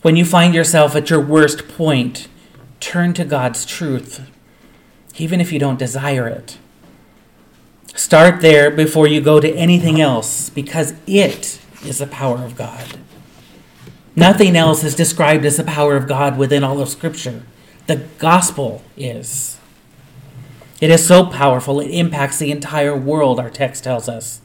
When 0.02 0.16
you 0.16 0.26
find 0.26 0.54
yourself 0.54 0.96
at 0.96 1.10
your 1.10 1.22
worst 1.22 1.68
point, 1.68 2.28
turn 2.80 3.14
to 3.16 3.26
God's 3.26 3.66
truth 3.66 4.30
even 5.18 5.42
if 5.42 5.52
you 5.52 5.60
don't 5.60 5.80
desire 5.80 6.28
it. 6.28 6.58
Start 7.96 8.42
there 8.42 8.70
before 8.70 9.08
you 9.08 9.22
go 9.22 9.40
to 9.40 9.54
anything 9.56 10.00
else, 10.00 10.50
because 10.50 10.94
it 11.08 11.60
is 11.84 11.98
the 11.98 12.08
power 12.08 12.38
of 12.38 12.56
God. 12.56 12.98
Nothing 14.16 14.56
else 14.56 14.84
is 14.84 14.96
described 14.96 15.46
as 15.46 15.58
the 15.58 15.64
power 15.64 15.96
of 15.96 16.08
God 16.08 16.38
within 16.38 16.64
all 16.64 16.80
of 16.80 16.90
Scripture. 16.90 17.44
The 17.88 18.08
gospel 18.20 18.84
is. 18.96 19.57
It 20.80 20.90
is 20.90 21.06
so 21.06 21.26
powerful, 21.26 21.80
it 21.80 21.90
impacts 21.90 22.40
the 22.40 22.52
entire 22.52 22.96
world, 22.96 23.40
our 23.40 23.50
text 23.50 23.84
tells 23.84 24.08
us. 24.08 24.42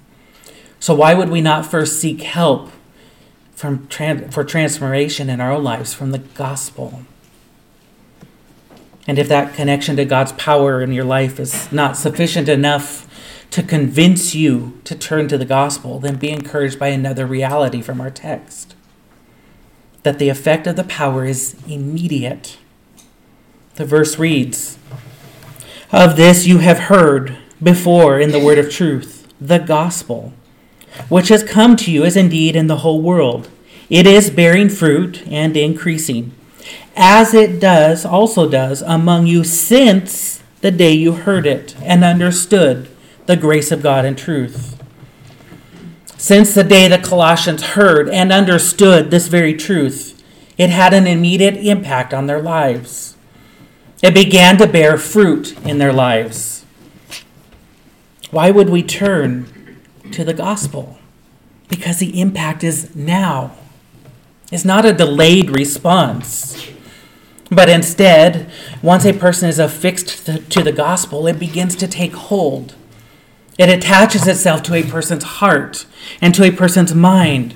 So, 0.81 0.95
why 0.95 1.15
would 1.15 1.29
we 1.29 1.41
not 1.41 1.67
first 1.67 2.01
seek 2.01 2.23
help 2.23 2.71
from, 3.55 3.87
for 4.31 4.43
transformation 4.43 5.29
in 5.29 5.41
our 5.41 5.53
own 5.53 5.63
lives 5.63 5.95
from 5.95 6.11
the 6.11 6.19
gospel? 6.19 7.03
And 9.07 9.19
if 9.19 9.29
that 9.29 9.55
connection 9.55 9.97
to 9.97 10.05
God's 10.05 10.33
power 10.33 10.81
in 10.81 10.93
your 10.93 11.05
life 11.05 11.39
is 11.39 11.71
not 11.71 11.97
sufficient 11.97 12.49
enough 12.49 13.09
to 13.51 13.63
convince 13.63 14.35
you 14.35 14.81
to 14.85 14.95
turn 14.95 15.29
to 15.29 15.37
the 15.37 15.45
gospel, 15.45 15.99
then 15.99 16.17
be 16.17 16.31
encouraged 16.31 16.79
by 16.79 16.89
another 16.89 17.27
reality 17.27 17.83
from 17.83 18.01
our 18.01 18.11
text 18.11 18.75
that 20.03 20.19
the 20.19 20.29
effect 20.29 20.67
of 20.67 20.77
the 20.77 20.85
power 20.85 21.25
is 21.25 21.57
immediate. 21.69 22.59
The 23.77 23.85
verse 23.85 24.19
reads 24.19 24.79
Of 25.93 26.17
this 26.17 26.47
you 26.47 26.59
have 26.59 26.79
heard 26.79 27.37
before 27.63 28.19
in 28.19 28.33
the 28.33 28.41
word 28.41 28.59
of 28.59 28.71
truth, 28.71 29.33
the 29.41 29.59
gospel, 29.59 30.33
which 31.09 31.29
has 31.29 31.45
come 31.45 31.77
to 31.77 31.93
you 31.93 32.05
as 32.05 32.17
indeed 32.17 32.57
in 32.57 32.67
the 32.67 32.79
whole 32.79 33.01
world. 33.01 33.51
It 33.91 34.07
is 34.07 34.31
bearing 34.31 34.71
fruit 34.71 35.23
and 35.29 35.57
increasing 35.57 36.33
as 36.97 37.35
it 37.35 37.61
does, 37.61 38.05
also 38.05 38.49
does, 38.49 38.83
among 38.83 39.27
you 39.27 39.45
since 39.45 40.43
the 40.61 40.71
day 40.71 40.93
you 40.93 41.13
heard 41.13 41.47
it 41.47 41.75
and 41.83 42.05
understood 42.05 42.89
the 43.27 43.37
grace 43.37 43.73
of 43.73 43.83
God 43.83 44.05
and 44.05 44.17
truth. 44.17 44.79
Since 46.17 46.55
the 46.55 46.65
day 46.65 46.89
the 46.89 46.99
Colossians 46.99 47.63
heard 47.63 48.09
and 48.09 48.33
understood 48.33 49.11
this 49.11 49.27
very 49.27 49.55
truth, 49.55 50.23
it 50.59 50.71
had 50.71 50.93
an 50.93 51.07
immediate 51.07 51.57
impact 51.57 52.15
on 52.15 52.27
their 52.27 52.41
lives. 52.41 53.17
It 54.03 54.15
began 54.15 54.59
to 54.59 54.67
bear 54.67 54.99
fruit 54.99 55.57
in 55.65 55.79
their 55.79 55.93
lives. 55.93 56.67
Why 58.33 58.51
would 58.51 58.69
we 58.69 58.83
turn 58.83 59.79
to 60.11 60.25
the 60.25 60.35
gospel? 60.35 60.99
Because 61.69 61.99
the 61.99 62.21
impact 62.21 62.65
is 62.65 62.97
now. 62.97 63.53
It's 64.51 64.65
not 64.65 64.85
a 64.85 64.93
delayed 64.93 65.51
response. 65.51 66.69
But 67.49 67.69
instead, 67.69 68.51
once 68.83 69.05
a 69.05 69.13
person 69.13 69.49
is 69.49 69.61
affixed 69.61 70.27
to 70.27 70.63
the 70.63 70.73
gospel, 70.73 71.29
it 71.29 71.39
begins 71.39 71.77
to 71.77 71.87
take 71.87 72.15
hold. 72.15 72.75
It 73.59 73.69
attaches 73.69 74.27
itself 74.27 74.65
to 74.65 74.75
a 74.75 74.83
person's 74.83 75.25
heart 75.25 75.87
and 76.21 76.35
to 76.35 76.43
a 76.43 76.51
person's 76.51 76.95
mind, 76.95 77.55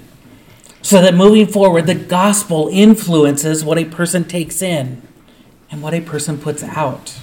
so 0.80 1.02
that 1.02 1.14
moving 1.14 1.46
forward, 1.46 1.86
the 1.86 1.94
gospel 1.94 2.68
influences 2.70 3.64
what 3.64 3.78
a 3.78 3.86
person 3.86 4.24
takes 4.24 4.62
in 4.62 5.05
and 5.70 5.82
what 5.82 5.94
a 5.94 6.00
person 6.00 6.38
puts 6.38 6.62
out. 6.62 7.18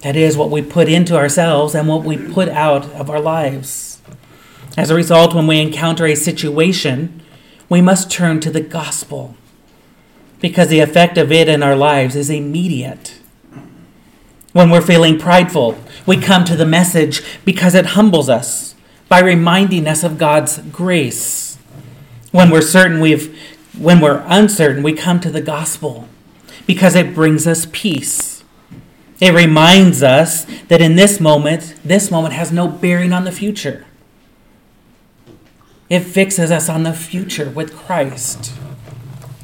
That 0.00 0.16
is, 0.16 0.36
what 0.36 0.50
we 0.50 0.62
put 0.62 0.88
into 0.88 1.16
ourselves 1.16 1.74
and 1.74 1.86
what 1.88 2.04
we 2.04 2.16
put 2.16 2.48
out 2.48 2.86
of 2.92 3.08
our 3.08 3.20
lives. 3.20 4.00
As 4.76 4.90
a 4.90 4.94
result, 4.94 5.34
when 5.34 5.46
we 5.46 5.60
encounter 5.60 6.06
a 6.06 6.14
situation, 6.14 7.22
we 7.68 7.80
must 7.80 8.10
turn 8.10 8.40
to 8.40 8.50
the 8.50 8.60
gospel 8.60 9.36
because 10.40 10.68
the 10.68 10.80
effect 10.80 11.16
of 11.16 11.30
it 11.30 11.48
in 11.48 11.62
our 11.62 11.76
lives 11.76 12.16
is 12.16 12.28
immediate. 12.28 13.18
When 14.52 14.70
we're 14.70 14.82
feeling 14.82 15.18
prideful, 15.18 15.78
we 16.04 16.16
come 16.16 16.44
to 16.44 16.56
the 16.56 16.66
message 16.66 17.22
because 17.44 17.74
it 17.74 17.86
humbles 17.86 18.28
us 18.28 18.74
by 19.08 19.20
reminding 19.20 19.86
us 19.86 20.02
of 20.02 20.18
God's 20.18 20.58
grace. 20.58 21.58
When 22.32 22.50
we're 22.50 22.60
certain 22.60 23.00
we've 23.00 23.38
when 23.78 24.00
we're 24.00 24.22
uncertain, 24.26 24.82
we 24.82 24.92
come 24.92 25.20
to 25.20 25.30
the 25.30 25.40
gospel 25.40 26.08
because 26.66 26.94
it 26.94 27.14
brings 27.14 27.46
us 27.46 27.66
peace. 27.72 28.44
It 29.20 29.32
reminds 29.32 30.02
us 30.02 30.46
that 30.68 30.80
in 30.80 30.96
this 30.96 31.20
moment, 31.20 31.76
this 31.84 32.10
moment 32.10 32.34
has 32.34 32.50
no 32.50 32.66
bearing 32.66 33.12
on 33.12 33.24
the 33.24 33.32
future. 33.32 33.86
It 35.88 36.00
fixes 36.00 36.50
us 36.50 36.68
on 36.68 36.82
the 36.82 36.92
future 36.92 37.50
with 37.50 37.76
Christ 37.76 38.52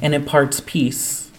and 0.01 0.13
imparts 0.13 0.61
peace. 0.65 1.31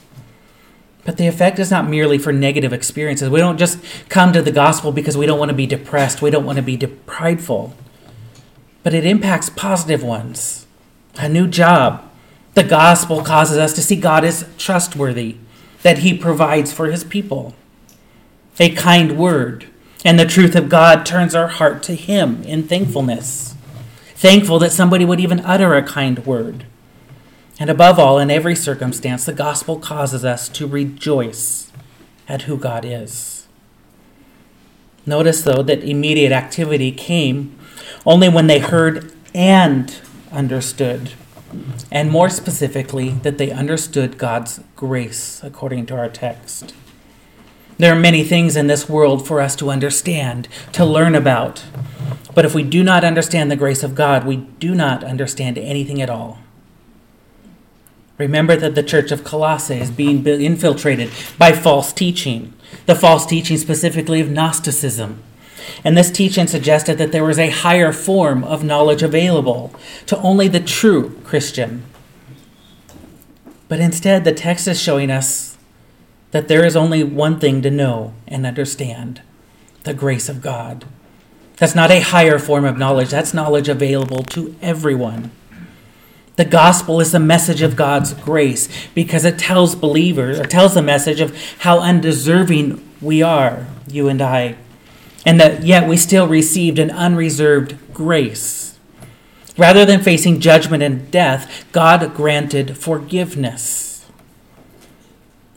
But 1.04 1.16
the 1.16 1.26
effect 1.26 1.58
is 1.58 1.70
not 1.70 1.88
merely 1.88 2.18
for 2.18 2.32
negative 2.32 2.72
experiences. 2.72 3.28
We 3.28 3.40
don't 3.40 3.58
just 3.58 3.78
come 4.08 4.32
to 4.32 4.42
the 4.42 4.52
gospel 4.52 4.92
because 4.92 5.16
we 5.16 5.26
don't 5.26 5.38
want 5.38 5.48
to 5.48 5.56
be 5.56 5.66
depressed, 5.66 6.22
we 6.22 6.30
don't 6.30 6.44
want 6.44 6.56
to 6.56 6.62
be 6.62 6.76
prideful. 6.76 7.74
But 8.82 8.94
it 8.94 9.04
impacts 9.04 9.50
positive 9.50 10.02
ones. 10.02 10.66
A 11.18 11.28
new 11.28 11.46
job. 11.46 12.08
The 12.54 12.62
gospel 12.62 13.22
causes 13.22 13.58
us 13.58 13.72
to 13.74 13.82
see 13.82 13.96
God 13.96 14.24
as 14.24 14.48
trustworthy, 14.58 15.36
that 15.82 15.98
He 15.98 16.16
provides 16.16 16.72
for 16.72 16.86
His 16.86 17.04
people. 17.04 17.54
A 18.58 18.70
kind 18.74 19.16
word, 19.16 19.66
and 20.04 20.18
the 20.18 20.26
truth 20.26 20.54
of 20.54 20.68
God 20.68 21.06
turns 21.06 21.34
our 21.34 21.48
heart 21.48 21.82
to 21.84 21.94
Him 21.94 22.42
in 22.42 22.64
thankfulness. 22.64 23.54
Thankful 24.14 24.58
that 24.58 24.72
somebody 24.72 25.06
would 25.06 25.20
even 25.20 25.40
utter 25.40 25.74
a 25.74 25.82
kind 25.82 26.26
word. 26.26 26.66
And 27.58 27.70
above 27.70 27.98
all, 27.98 28.18
in 28.18 28.30
every 28.30 28.54
circumstance, 28.54 29.24
the 29.24 29.32
gospel 29.32 29.78
causes 29.78 30.24
us 30.24 30.48
to 30.50 30.66
rejoice 30.66 31.72
at 32.28 32.42
who 32.42 32.58
God 32.58 32.84
is. 32.84 33.46
Notice, 35.06 35.42
though, 35.42 35.62
that 35.62 35.82
immediate 35.82 36.32
activity 36.32 36.92
came 36.92 37.58
only 38.04 38.28
when 38.28 38.46
they 38.46 38.58
heard 38.58 39.12
and 39.34 39.94
understood. 40.30 41.12
And 41.90 42.10
more 42.10 42.28
specifically, 42.28 43.10
that 43.22 43.38
they 43.38 43.50
understood 43.50 44.18
God's 44.18 44.60
grace, 44.76 45.40
according 45.42 45.86
to 45.86 45.96
our 45.96 46.08
text. 46.08 46.74
There 47.78 47.92
are 47.92 47.98
many 47.98 48.24
things 48.24 48.56
in 48.56 48.66
this 48.66 48.88
world 48.88 49.26
for 49.26 49.40
us 49.40 49.56
to 49.56 49.70
understand, 49.70 50.48
to 50.72 50.84
learn 50.84 51.14
about. 51.14 51.64
But 52.34 52.44
if 52.44 52.54
we 52.54 52.62
do 52.62 52.84
not 52.84 53.04
understand 53.04 53.50
the 53.50 53.56
grace 53.56 53.82
of 53.82 53.94
God, 53.94 54.26
we 54.26 54.36
do 54.36 54.74
not 54.74 55.02
understand 55.02 55.56
anything 55.56 56.00
at 56.02 56.10
all. 56.10 56.38
Remember 58.18 58.54
that 58.54 58.74
the 58.74 58.82
church 58.82 59.10
of 59.10 59.24
Colossae 59.24 59.78
is 59.78 59.90
being 59.90 60.26
infiltrated 60.26 61.10
by 61.38 61.52
false 61.52 61.90
teaching, 61.90 62.52
the 62.84 62.94
false 62.94 63.24
teaching 63.24 63.56
specifically 63.56 64.20
of 64.20 64.30
Gnosticism. 64.30 65.22
And 65.84 65.96
this 65.96 66.10
teaching 66.10 66.46
suggested 66.46 66.98
that 66.98 67.12
there 67.12 67.24
was 67.24 67.38
a 67.38 67.50
higher 67.50 67.92
form 67.92 68.44
of 68.44 68.64
knowledge 68.64 69.02
available 69.02 69.72
to 70.06 70.18
only 70.18 70.48
the 70.48 70.60
true 70.60 71.18
Christian. 71.24 71.84
But 73.68 73.80
instead, 73.80 74.24
the 74.24 74.32
text 74.32 74.66
is 74.66 74.80
showing 74.80 75.10
us 75.10 75.56
that 76.32 76.48
there 76.48 76.64
is 76.64 76.76
only 76.76 77.02
one 77.04 77.38
thing 77.38 77.62
to 77.62 77.70
know 77.70 78.14
and 78.26 78.46
understand 78.46 79.22
the 79.84 79.94
grace 79.94 80.28
of 80.28 80.42
God. 80.42 80.84
That's 81.56 81.74
not 81.74 81.90
a 81.90 82.00
higher 82.00 82.38
form 82.38 82.64
of 82.64 82.78
knowledge, 82.78 83.10
that's 83.10 83.34
knowledge 83.34 83.68
available 83.68 84.22
to 84.24 84.56
everyone. 84.62 85.30
The 86.36 86.44
gospel 86.46 87.00
is 87.00 87.12
the 87.12 87.20
message 87.20 87.60
of 87.60 87.76
God's 87.76 88.14
grace 88.14 88.68
because 88.94 89.26
it 89.26 89.38
tells 89.38 89.74
believers, 89.74 90.40
or 90.40 90.44
tells 90.44 90.72
the 90.74 90.82
message 90.82 91.20
of 91.20 91.36
how 91.58 91.80
undeserving 91.80 92.82
we 93.00 93.20
are, 93.22 93.66
you 93.86 94.08
and 94.08 94.22
I, 94.22 94.56
and 95.24 95.40
that 95.40 95.64
yet 95.64 95.88
we 95.88 95.96
still 95.96 96.26
received 96.26 96.78
an 96.78 96.90
unreserved 96.90 97.76
grace. 97.92 98.78
Rather 99.56 99.84
than 99.84 100.00
facing 100.00 100.40
judgment 100.40 100.82
and 100.82 101.10
death, 101.10 101.66
God 101.72 102.14
granted 102.14 102.78
forgiveness. 102.78 104.06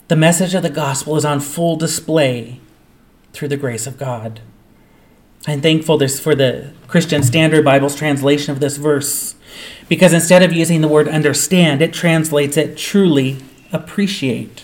The 0.10 0.16
message 0.16 0.54
of 0.54 0.64
the 0.64 0.70
gospel 0.70 1.16
is 1.16 1.26
on 1.26 1.40
full 1.40 1.76
display 1.76 2.60
through 3.32 3.48
the 3.48 3.58
grace 3.58 3.88
of 3.88 3.98
God. 3.98 4.42
I'm 5.48 5.62
thankful 5.62 5.98
this 5.98 6.20
for 6.20 6.36
the 6.36 6.74
Christian 6.88 7.24
Standard 7.24 7.66
Bible's 7.66 7.96
translation 7.96 8.52
of 8.52 8.60
this 8.60 8.78
verse 8.78 9.36
because 9.90 10.14
instead 10.14 10.44
of 10.44 10.54
using 10.54 10.82
the 10.82 10.88
word 10.88 11.08
understand, 11.08 11.82
it 11.82 11.94
translates 11.94 12.58
it 12.58 12.78
truly 12.78 13.38
appreciate, 13.72 14.64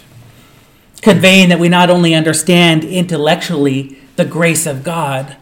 conveying 1.02 1.50
that 1.50 1.60
we 1.60 1.70
not 1.70 1.90
only 1.90 2.14
understand 2.14 2.84
intellectually 2.84 3.98
the 4.20 4.26
grace 4.26 4.66
of 4.66 4.84
God, 4.84 5.38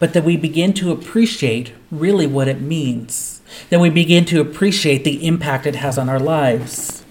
but 0.00 0.12
that 0.12 0.24
we 0.24 0.36
begin 0.36 0.72
to 0.74 0.90
appreciate 0.90 1.72
really 1.92 2.26
what 2.26 2.48
it 2.48 2.60
means, 2.60 3.40
that 3.70 3.78
we 3.78 3.88
begin 3.88 4.24
to 4.24 4.40
appreciate 4.40 5.04
the 5.04 5.24
impact 5.24 5.64
it 5.64 5.76
has 5.76 5.96
on 5.96 6.08
our 6.08 6.18
lives. 6.18 7.04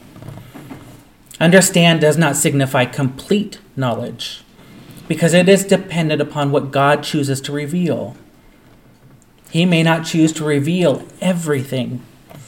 Understand 1.40 2.02
does 2.02 2.18
not 2.18 2.36
signify 2.36 2.84
complete 2.84 3.60
knowledge 3.78 4.44
because 5.08 5.34
it 5.34 5.48
is 5.48 5.64
dependent 5.64 6.22
upon 6.22 6.52
what 6.52 6.72
God 6.72 7.02
chooses 7.02 7.40
to 7.42 7.54
reveal. 7.54 8.18
He 9.52 9.66
may 9.66 9.84
not 9.84 10.06
choose 10.06 10.34
to 10.34 10.44
reveal 10.44 11.08
everything. 11.22 12.02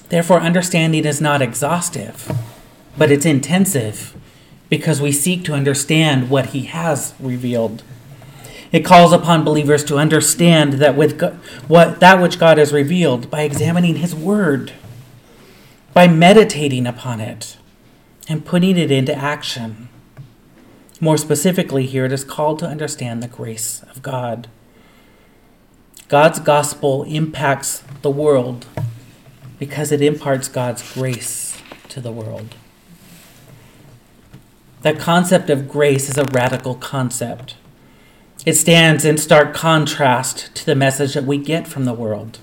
Therefore, 0.10 0.42
understanding 0.42 1.06
is 1.06 1.22
not 1.22 1.42
exhaustive, 1.42 2.30
but 2.98 3.12
it's 3.12 3.26
intensive 3.26 4.14
because 4.68 5.00
we 5.00 5.14
seek 5.14 5.46
to 5.46 5.54
understand 5.54 6.30
what 6.30 6.48
He 6.48 6.64
has 6.64 7.14
revealed. 7.18 7.82
It 8.72 8.86
calls 8.86 9.14
upon 9.14 9.44
believers 9.44 9.84
to 9.86 9.98
understand 9.98 10.74
that 10.74 10.96
with 10.96 11.18
God, 11.18 11.34
what 11.68 12.00
that 12.00 12.22
which 12.22 12.40
God 12.40 12.58
has 12.58 12.74
revealed 12.74 13.30
by 13.30 13.42
examining 13.42 13.98
His 13.98 14.14
Word, 14.14 14.74
by 15.94 16.08
meditating 16.08 16.86
upon 16.86 17.20
it, 17.20 17.58
and 18.28 18.46
putting 18.46 18.78
it 18.78 18.92
into 18.92 19.16
action. 19.16 19.90
More 21.00 21.18
specifically, 21.18 21.86
here 21.86 22.06
it 22.06 22.12
is 22.12 22.24
called 22.24 22.60
to 22.60 22.68
understand 22.68 23.22
the 23.22 23.28
grace 23.28 23.84
of 23.84 24.02
God. 24.02 24.48
God's 26.08 26.40
gospel 26.40 27.04
impacts 27.04 27.84
the 28.02 28.10
world 28.10 28.66
because 29.60 29.92
it 29.92 30.02
imparts 30.02 30.48
God's 30.48 30.94
grace 30.94 31.62
to 31.90 32.02
the 32.02 32.12
world. 32.12 32.56
That 34.82 35.00
concept 35.00 35.50
of 35.50 35.68
grace 35.68 36.10
is 36.10 36.18
a 36.18 36.26
radical 36.32 36.76
concept. 36.76 37.56
It 38.48 38.56
stands 38.56 39.04
in 39.04 39.18
stark 39.18 39.54
contrast 39.54 40.56
to 40.56 40.66
the 40.66 40.74
message 40.74 41.16
that 41.16 41.26
we 41.26 41.38
get 41.38 41.68
from 41.68 41.84
the 41.84 41.94
world. 41.94 42.40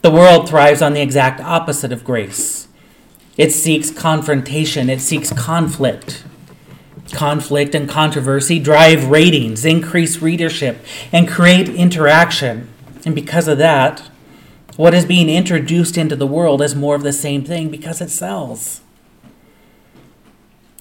The 0.00 0.10
world 0.10 0.48
thrives 0.48 0.82
on 0.82 0.92
the 0.92 1.00
exact 1.00 1.40
opposite 1.40 1.92
of 1.92 2.02
grace. 2.02 2.66
It 3.36 3.52
seeks 3.52 3.92
confrontation, 3.92 4.90
it 4.90 5.00
seeks 5.00 5.32
conflict, 5.32 6.24
Conflict 7.12 7.76
and 7.76 7.88
controversy 7.88 8.58
drive 8.58 9.06
ratings, 9.06 9.64
increase 9.64 10.20
readership, 10.20 10.84
and 11.12 11.28
create 11.28 11.68
interaction. 11.68 12.68
And 13.06 13.14
because 13.14 13.46
of 13.46 13.58
that, 13.58 14.10
what 14.76 14.94
is 14.94 15.04
being 15.04 15.28
introduced 15.28 15.96
into 15.96 16.16
the 16.16 16.26
world 16.26 16.60
is 16.60 16.74
more 16.74 16.96
of 16.96 17.04
the 17.04 17.12
same 17.12 17.44
thing 17.44 17.70
because 17.70 18.00
it 18.00 18.10
sells. 18.10 18.80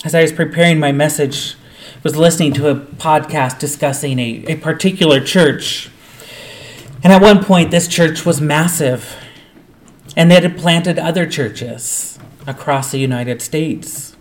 As 0.03 0.15
I 0.15 0.23
was 0.23 0.31
preparing 0.31 0.79
my 0.79 0.91
message, 0.91 1.55
was 2.03 2.15
listening 2.15 2.53
to 2.53 2.69
a 2.69 2.75
podcast 2.75 3.59
discussing 3.59 4.17
a, 4.19 4.43
a 4.47 4.55
particular 4.55 5.19
church. 5.19 5.89
And 7.03 7.13
at 7.13 7.21
one 7.21 7.43
point, 7.43 7.71
this 7.71 7.87
church 7.87 8.25
was 8.25 8.41
massive, 8.41 9.15
and 10.15 10.31
it 10.31 10.43
had 10.43 10.57
planted 10.57 10.99
other 10.99 11.25
churches 11.25 12.19
across 12.47 12.91
the 12.91 12.99
United 12.99 13.41
States. 13.41 14.15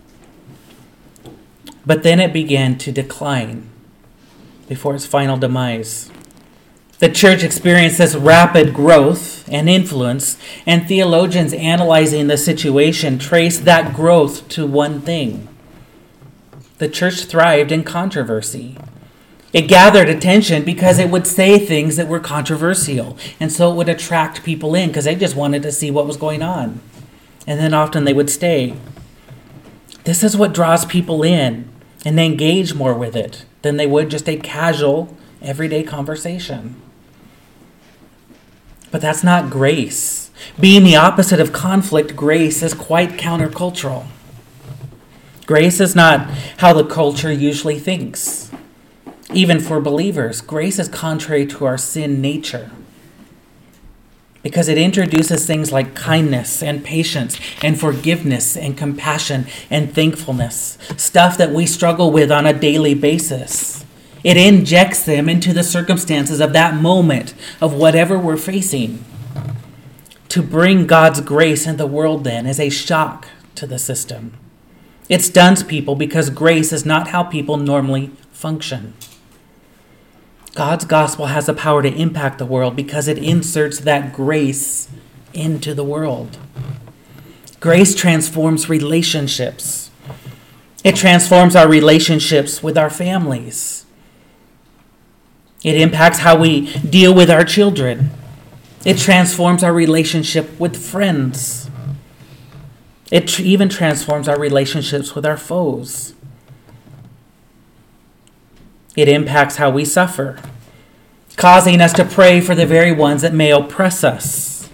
But 1.85 2.03
then 2.03 2.19
it 2.19 2.33
began 2.33 2.77
to 2.79 2.91
decline 2.91 3.69
before 4.67 4.95
its 4.95 5.05
final 5.05 5.37
demise. 5.37 6.11
The 6.99 7.09
church 7.09 7.43
experienced 7.43 7.97
this 7.97 8.13
rapid 8.13 8.75
growth 8.75 9.49
and 9.51 9.67
influence, 9.67 10.37
and 10.67 10.87
theologians 10.87 11.51
analyzing 11.51 12.27
the 12.27 12.37
situation 12.37 13.17
trace 13.17 13.57
that 13.57 13.95
growth 13.95 14.47
to 14.49 14.67
one 14.67 15.01
thing. 15.01 15.47
The 16.81 16.89
church 16.89 17.25
thrived 17.25 17.71
in 17.71 17.83
controversy. 17.83 18.75
It 19.53 19.67
gathered 19.67 20.09
attention 20.09 20.63
because 20.63 20.97
it 20.97 21.11
would 21.11 21.27
say 21.27 21.59
things 21.59 21.95
that 21.95 22.07
were 22.07 22.19
controversial, 22.19 23.19
and 23.39 23.51
so 23.51 23.71
it 23.71 23.75
would 23.75 23.87
attract 23.87 24.43
people 24.43 24.73
in 24.73 24.89
because 24.89 25.05
they 25.05 25.13
just 25.13 25.35
wanted 25.35 25.61
to 25.61 25.71
see 25.71 25.91
what 25.91 26.07
was 26.07 26.17
going 26.17 26.41
on. 26.41 26.81
And 27.45 27.59
then 27.59 27.75
often 27.75 28.03
they 28.03 28.13
would 28.15 28.31
stay. 28.31 28.73
This 30.05 30.23
is 30.23 30.35
what 30.35 30.55
draws 30.55 30.83
people 30.83 31.21
in 31.21 31.69
and 32.03 32.17
they 32.17 32.25
engage 32.25 32.73
more 32.73 32.95
with 32.95 33.15
it 33.15 33.45
than 33.61 33.77
they 33.77 33.85
would 33.85 34.09
just 34.09 34.27
a 34.27 34.37
casual, 34.37 35.15
everyday 35.39 35.83
conversation. 35.83 36.81
But 38.89 39.01
that's 39.01 39.23
not 39.23 39.51
grace. 39.51 40.31
Being 40.59 40.83
the 40.83 40.95
opposite 40.95 41.39
of 41.39 41.53
conflict, 41.53 42.15
grace 42.15 42.63
is 42.63 42.73
quite 42.73 43.19
countercultural. 43.19 44.07
Grace 45.51 45.81
is 45.81 45.97
not 45.97 46.29
how 46.59 46.71
the 46.71 46.85
culture 46.85 47.29
usually 47.29 47.77
thinks. 47.77 48.49
Even 49.33 49.59
for 49.59 49.81
believers, 49.81 50.39
grace 50.39 50.79
is 50.79 50.87
contrary 50.87 51.45
to 51.45 51.65
our 51.65 51.77
sin 51.77 52.21
nature 52.21 52.71
because 54.43 54.69
it 54.69 54.77
introduces 54.77 55.45
things 55.45 55.69
like 55.69 55.93
kindness 55.93 56.63
and 56.63 56.85
patience 56.85 57.37
and 57.61 57.77
forgiveness 57.77 58.55
and 58.55 58.77
compassion 58.77 59.45
and 59.69 59.93
thankfulness, 59.93 60.77
stuff 60.95 61.37
that 61.37 61.51
we 61.51 61.65
struggle 61.65 62.13
with 62.13 62.31
on 62.31 62.45
a 62.45 62.57
daily 62.57 62.93
basis. 62.93 63.83
It 64.23 64.37
injects 64.37 65.03
them 65.03 65.27
into 65.27 65.51
the 65.51 65.65
circumstances 65.65 66.39
of 66.39 66.53
that 66.53 66.75
moment 66.75 67.33
of 67.59 67.73
whatever 67.73 68.17
we're 68.17 68.37
facing. 68.37 69.03
To 70.29 70.41
bring 70.41 70.87
God's 70.87 71.19
grace 71.19 71.67
in 71.67 71.75
the 71.75 71.85
world 71.85 72.23
then 72.23 72.47
is 72.47 72.57
a 72.57 72.69
shock 72.69 73.27
to 73.55 73.67
the 73.67 73.77
system. 73.77 74.37
It 75.11 75.21
stuns 75.21 75.61
people 75.61 75.95
because 75.95 76.29
grace 76.29 76.71
is 76.71 76.85
not 76.85 77.09
how 77.09 77.23
people 77.23 77.57
normally 77.57 78.11
function. 78.31 78.93
God's 80.55 80.85
gospel 80.85 81.25
has 81.25 81.47
the 81.47 81.53
power 81.53 81.81
to 81.81 81.93
impact 81.93 82.37
the 82.37 82.45
world 82.45 82.77
because 82.77 83.09
it 83.09 83.17
inserts 83.17 83.81
that 83.81 84.13
grace 84.13 84.87
into 85.33 85.73
the 85.73 85.83
world. 85.83 86.37
Grace 87.59 87.93
transforms 87.93 88.69
relationships. 88.69 89.91
It 90.81 90.95
transforms 90.95 91.57
our 91.57 91.67
relationships 91.67 92.63
with 92.63 92.77
our 92.77 92.89
families. 92.89 93.85
It 95.61 95.75
impacts 95.75 96.19
how 96.19 96.37
we 96.39 96.73
deal 96.77 97.13
with 97.13 97.29
our 97.29 97.43
children. 97.43 98.11
It 98.85 98.97
transforms 98.97 99.61
our 99.61 99.73
relationship 99.73 100.57
with 100.57 100.77
friends. 100.77 101.69
It 103.11 103.27
tr- 103.27 103.41
even 103.41 103.67
transforms 103.69 104.27
our 104.29 104.39
relationships 104.39 105.13
with 105.13 105.25
our 105.25 105.37
foes. 105.37 106.15
It 108.95 109.07
impacts 109.07 109.57
how 109.57 109.69
we 109.69 109.85
suffer, 109.85 110.39
causing 111.35 111.81
us 111.81 111.93
to 111.93 112.05
pray 112.05 112.41
for 112.41 112.55
the 112.55 112.65
very 112.65 112.91
ones 112.91 113.21
that 113.21 113.33
may 113.33 113.51
oppress 113.51 114.03
us, 114.03 114.69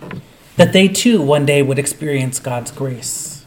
that 0.55 0.73
they 0.73 0.87
too 0.87 1.21
one 1.21 1.45
day 1.45 1.61
would 1.61 1.79
experience 1.79 2.39
God's 2.39 2.71
grace. 2.71 3.45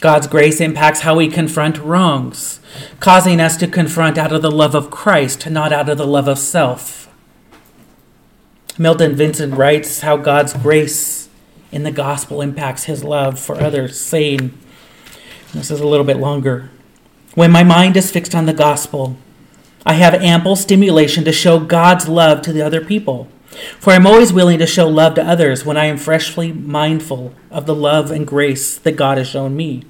God's 0.00 0.28
grace 0.28 0.60
impacts 0.60 1.00
how 1.00 1.16
we 1.16 1.26
confront 1.26 1.78
wrongs, 1.78 2.60
causing 3.00 3.40
us 3.40 3.56
to 3.56 3.66
confront 3.66 4.16
out 4.16 4.32
of 4.32 4.42
the 4.42 4.50
love 4.50 4.76
of 4.76 4.92
Christ, 4.92 5.50
not 5.50 5.72
out 5.72 5.88
of 5.88 5.98
the 5.98 6.06
love 6.06 6.28
of 6.28 6.38
self. 6.38 7.12
Milton 8.78 9.16
Vincent 9.16 9.54
writes 9.54 10.02
how 10.02 10.16
God's 10.16 10.52
grace 10.52 11.17
in 11.70 11.82
the 11.82 11.90
gospel 11.90 12.40
impacts 12.40 12.84
his 12.84 13.04
love 13.04 13.38
for 13.38 13.60
others, 13.60 14.00
saying, 14.00 14.56
this 15.52 15.70
is 15.70 15.80
a 15.80 15.86
little 15.86 16.04
bit 16.04 16.18
longer. 16.18 16.70
When 17.34 17.50
my 17.50 17.62
mind 17.62 17.96
is 17.96 18.10
fixed 18.10 18.34
on 18.34 18.46
the 18.46 18.52
gospel, 18.52 19.16
I 19.86 19.94
have 19.94 20.14
ample 20.14 20.56
stimulation 20.56 21.24
to 21.24 21.32
show 21.32 21.58
God's 21.58 22.08
love 22.08 22.42
to 22.42 22.52
the 22.52 22.62
other 22.62 22.84
people. 22.84 23.28
For 23.78 23.92
I'm 23.92 24.06
always 24.06 24.32
willing 24.32 24.58
to 24.58 24.66
show 24.66 24.86
love 24.88 25.14
to 25.14 25.24
others 25.24 25.64
when 25.64 25.76
I 25.76 25.86
am 25.86 25.96
freshly 25.96 26.52
mindful 26.52 27.34
of 27.50 27.66
the 27.66 27.74
love 27.74 28.10
and 28.10 28.26
grace 28.26 28.76
that 28.76 28.96
God 28.96 29.18
has 29.18 29.28
shown 29.28 29.56
me. 29.56 29.84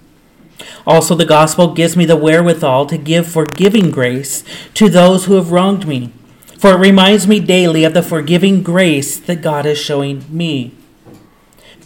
Also, 0.86 1.14
the 1.14 1.24
gospel 1.24 1.74
gives 1.74 1.96
me 1.96 2.04
the 2.04 2.16
wherewithal 2.16 2.86
to 2.86 2.98
give 2.98 3.26
forgiving 3.26 3.90
grace 3.90 4.44
to 4.74 4.88
those 4.88 5.24
who 5.24 5.34
have 5.34 5.52
wronged 5.52 5.86
me, 5.86 6.12
for 6.58 6.72
it 6.72 6.78
reminds 6.78 7.26
me 7.26 7.40
daily 7.40 7.84
of 7.84 7.94
the 7.94 8.02
forgiving 8.02 8.62
grace 8.62 9.18
that 9.18 9.42
God 9.42 9.66
is 9.66 9.78
showing 9.78 10.24
me. 10.28 10.74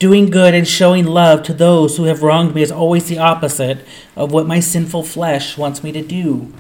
Doing 0.03 0.31
good 0.31 0.53
and 0.53 0.67
showing 0.67 1.07
love 1.07 1.45
to 1.45 1.55
those 1.55 1.97
who 1.97 2.07
have 2.07 2.25
wronged 2.25 2.57
me 2.57 2.63
is 2.63 2.73
always 2.73 3.07
the 3.07 3.21
opposite 3.21 3.87
of 4.17 4.33
what 4.33 4.49
my 4.49 4.59
sinful 4.59 5.05
flesh 5.05 5.57
wants 5.57 5.85
me 5.85 5.93
to 5.93 6.03
do. 6.03 6.53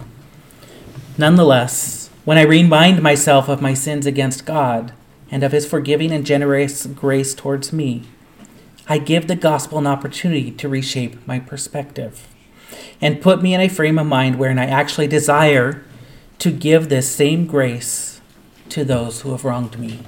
Nonetheless, 1.18 2.08
when 2.24 2.38
I 2.38 2.42
remind 2.42 3.02
myself 3.02 3.48
of 3.48 3.60
my 3.60 3.74
sins 3.74 4.06
against 4.06 4.46
God 4.46 4.92
and 5.28 5.42
of 5.42 5.50
his 5.50 5.66
forgiving 5.66 6.12
and 6.12 6.24
generous 6.24 6.86
grace 6.86 7.34
towards 7.34 7.72
me, 7.72 8.04
I 8.88 8.98
give 8.98 9.26
the 9.26 9.34
gospel 9.34 9.78
an 9.78 9.88
opportunity 9.88 10.52
to 10.52 10.68
reshape 10.68 11.26
my 11.26 11.40
perspective 11.40 12.28
and 13.00 13.20
put 13.20 13.42
me 13.42 13.54
in 13.54 13.60
a 13.60 13.66
frame 13.66 13.98
of 13.98 14.06
mind 14.06 14.38
wherein 14.38 14.60
I 14.60 14.66
actually 14.66 15.08
desire 15.08 15.84
to 16.38 16.52
give 16.52 16.88
this 16.88 17.10
same 17.10 17.46
grace 17.46 18.20
to 18.68 18.84
those 18.84 19.22
who 19.22 19.32
have 19.32 19.44
wronged 19.44 19.80
me. 19.80 19.98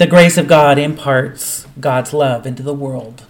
The 0.00 0.06
grace 0.06 0.38
of 0.38 0.48
God 0.48 0.78
imparts 0.78 1.66
God's 1.78 2.14
love 2.14 2.46
into 2.46 2.62
the 2.62 2.72
world, 2.72 3.24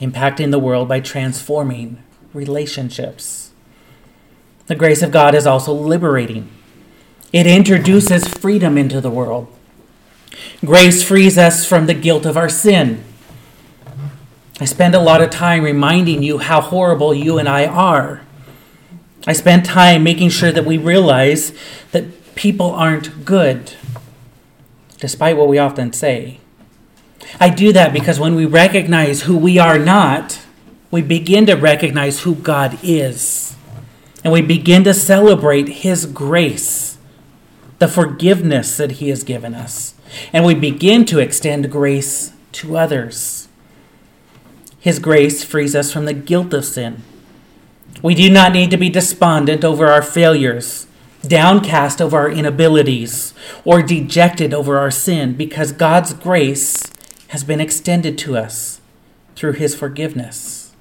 impacting 0.00 0.50
the 0.50 0.58
world 0.58 0.88
by 0.88 0.98
transforming 0.98 2.02
relationships. 2.34 3.52
The 4.66 4.74
grace 4.74 5.02
of 5.02 5.12
God 5.12 5.36
is 5.36 5.46
also 5.46 5.72
liberating. 5.72 6.50
It 7.32 7.46
introduces 7.46 8.26
freedom 8.26 8.76
into 8.76 9.00
the 9.00 9.08
world. 9.08 9.56
Grace 10.64 11.04
frees 11.04 11.38
us 11.38 11.64
from 11.64 11.86
the 11.86 11.94
guilt 11.94 12.26
of 12.26 12.36
our 12.36 12.48
sin. 12.48 13.04
I 14.58 14.64
spend 14.64 14.96
a 14.96 15.00
lot 15.00 15.22
of 15.22 15.30
time 15.30 15.62
reminding 15.62 16.24
you 16.24 16.38
how 16.38 16.60
horrible 16.60 17.14
you 17.14 17.38
and 17.38 17.48
I 17.48 17.66
are. 17.66 18.22
I 19.28 19.32
spend 19.32 19.64
time 19.64 20.02
making 20.02 20.30
sure 20.30 20.50
that 20.50 20.66
we 20.66 20.76
realize 20.76 21.52
that 21.92 22.34
people 22.34 22.72
aren't 22.72 23.24
good, 23.24 23.74
despite 24.98 25.36
what 25.36 25.48
we 25.48 25.58
often 25.58 25.92
say. 25.92 26.40
I 27.40 27.50
do 27.50 27.72
that 27.72 27.92
because 27.92 28.20
when 28.20 28.34
we 28.34 28.46
recognize 28.46 29.22
who 29.22 29.36
we 29.36 29.58
are 29.58 29.78
not, 29.78 30.40
we 30.90 31.02
begin 31.02 31.46
to 31.46 31.54
recognize 31.54 32.20
who 32.20 32.34
God 32.34 32.78
is. 32.82 33.56
And 34.24 34.32
we 34.32 34.42
begin 34.42 34.84
to 34.84 34.94
celebrate 34.94 35.68
His 35.68 36.06
grace, 36.06 36.98
the 37.78 37.88
forgiveness 37.88 38.76
that 38.76 38.92
He 38.92 39.08
has 39.08 39.24
given 39.24 39.54
us 39.54 39.94
and 40.32 40.44
we 40.44 40.54
begin 40.54 41.04
to 41.06 41.18
extend 41.18 41.70
grace 41.70 42.32
to 42.52 42.76
others. 42.76 43.48
His 44.80 44.98
grace 44.98 45.44
frees 45.44 45.74
us 45.74 45.92
from 45.92 46.04
the 46.04 46.14
guilt 46.14 46.54
of 46.54 46.64
sin. 46.64 47.02
We 48.02 48.14
do 48.14 48.30
not 48.30 48.52
need 48.52 48.70
to 48.70 48.76
be 48.76 48.90
despondent 48.90 49.64
over 49.64 49.86
our 49.86 50.02
failures, 50.02 50.86
downcast 51.26 52.00
over 52.00 52.16
our 52.16 52.30
inabilities, 52.30 53.34
or 53.64 53.82
dejected 53.82 54.54
over 54.54 54.78
our 54.78 54.90
sin, 54.90 55.34
because 55.34 55.72
God's 55.72 56.12
grace 56.12 56.82
has 57.28 57.44
been 57.44 57.60
extended 57.60 58.16
to 58.18 58.36
us 58.36 58.80
through 59.34 59.52
His 59.52 59.74
forgiveness. 59.74 60.72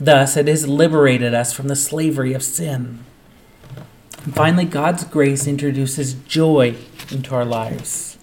Thus, 0.00 0.36
it 0.36 0.48
has 0.48 0.68
liberated 0.68 1.34
us 1.34 1.52
from 1.52 1.68
the 1.68 1.76
slavery 1.76 2.32
of 2.32 2.42
sin. 2.42 3.04
And 4.24 4.34
finally, 4.34 4.64
God's 4.64 5.04
grace 5.04 5.46
introduces 5.46 6.14
joy 6.14 6.76
into 7.10 7.34
our 7.34 7.44
lives. 7.44 8.18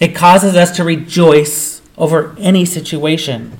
It 0.00 0.14
causes 0.14 0.56
us 0.56 0.74
to 0.76 0.84
rejoice 0.84 1.82
over 1.96 2.34
any 2.38 2.64
situation 2.64 3.58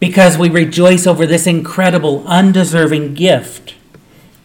because 0.00 0.38
we 0.38 0.48
rejoice 0.48 1.06
over 1.06 1.26
this 1.26 1.46
incredible, 1.46 2.26
undeserving 2.26 3.14
gift, 3.14 3.74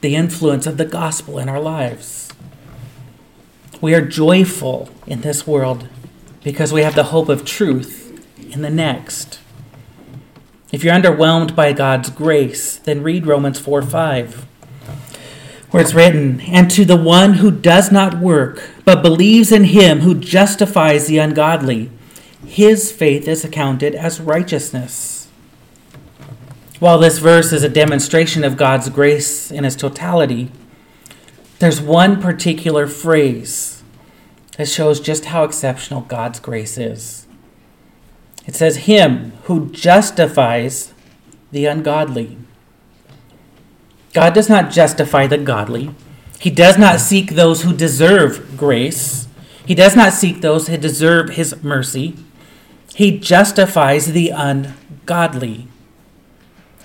the 0.05 0.15
influence 0.15 0.67
of 0.67 0.77
the 0.77 0.85
gospel 0.85 1.39
in 1.39 1.49
our 1.49 1.59
lives. 1.59 2.31
We 3.81 3.95
are 3.95 4.01
joyful 4.05 4.89
in 5.07 5.21
this 5.21 5.47
world 5.47 5.89
because 6.43 6.71
we 6.71 6.83
have 6.83 6.93
the 6.93 7.05
hope 7.05 7.27
of 7.27 7.43
truth 7.43 8.23
in 8.53 8.61
the 8.61 8.69
next. 8.69 9.39
If 10.71 10.83
you're 10.83 10.93
underwhelmed 10.93 11.55
by 11.55 11.73
God's 11.73 12.11
grace, 12.11 12.77
then 12.77 13.01
read 13.01 13.25
Romans 13.25 13.59
4 13.59 13.81
5 13.81 14.45
where 15.71 15.81
it's 15.81 15.93
written, 15.93 16.39
And 16.41 16.71
to 16.71 16.85
the 16.85 16.95
one 16.95 17.33
who 17.33 17.51
does 17.51 17.91
not 17.91 18.19
work, 18.19 18.69
but 18.85 19.01
believes 19.01 19.51
in 19.51 19.65
him 19.65 20.01
who 20.01 20.15
justifies 20.15 21.07
the 21.07 21.17
ungodly, 21.17 21.89
his 22.45 22.93
faith 22.93 23.27
is 23.27 23.43
accounted 23.43 23.93
as 23.93 24.21
righteousness. 24.21 25.14
While 26.85 26.99
this 26.99 27.17
verse 27.17 27.51
is 27.51 27.63
a 27.63 27.67
demonstration 27.67 28.43
of 28.43 28.57
God's 28.57 28.89
grace 28.89 29.49
in 29.49 29.65
its 29.65 29.75
totality, 29.75 30.51
there's 31.57 31.81
one 31.81 32.21
particular 32.21 32.85
phrase 32.85 33.81
that 34.57 34.67
shows 34.67 34.99
just 34.99 35.25
how 35.25 35.45
exceptional 35.45 36.01
God's 36.01 36.39
grace 36.39 36.77
is. 36.77 37.25
It 38.45 38.53
says, 38.53 38.85
Him 38.85 39.31
who 39.45 39.71
justifies 39.71 40.93
the 41.51 41.65
ungodly. 41.65 42.37
God 44.13 44.35
does 44.35 44.47
not 44.47 44.69
justify 44.69 45.25
the 45.25 45.39
godly. 45.39 45.89
He 46.39 46.51
does 46.51 46.77
not 46.77 46.99
seek 46.99 47.31
those 47.31 47.63
who 47.63 47.75
deserve 47.75 48.57
grace. 48.57 49.27
He 49.65 49.73
does 49.73 49.95
not 49.95 50.13
seek 50.13 50.41
those 50.41 50.67
who 50.67 50.77
deserve 50.77 51.31
his 51.31 51.63
mercy. 51.63 52.15
He 52.93 53.17
justifies 53.17 54.11
the 54.13 54.29
ungodly. 54.29 55.67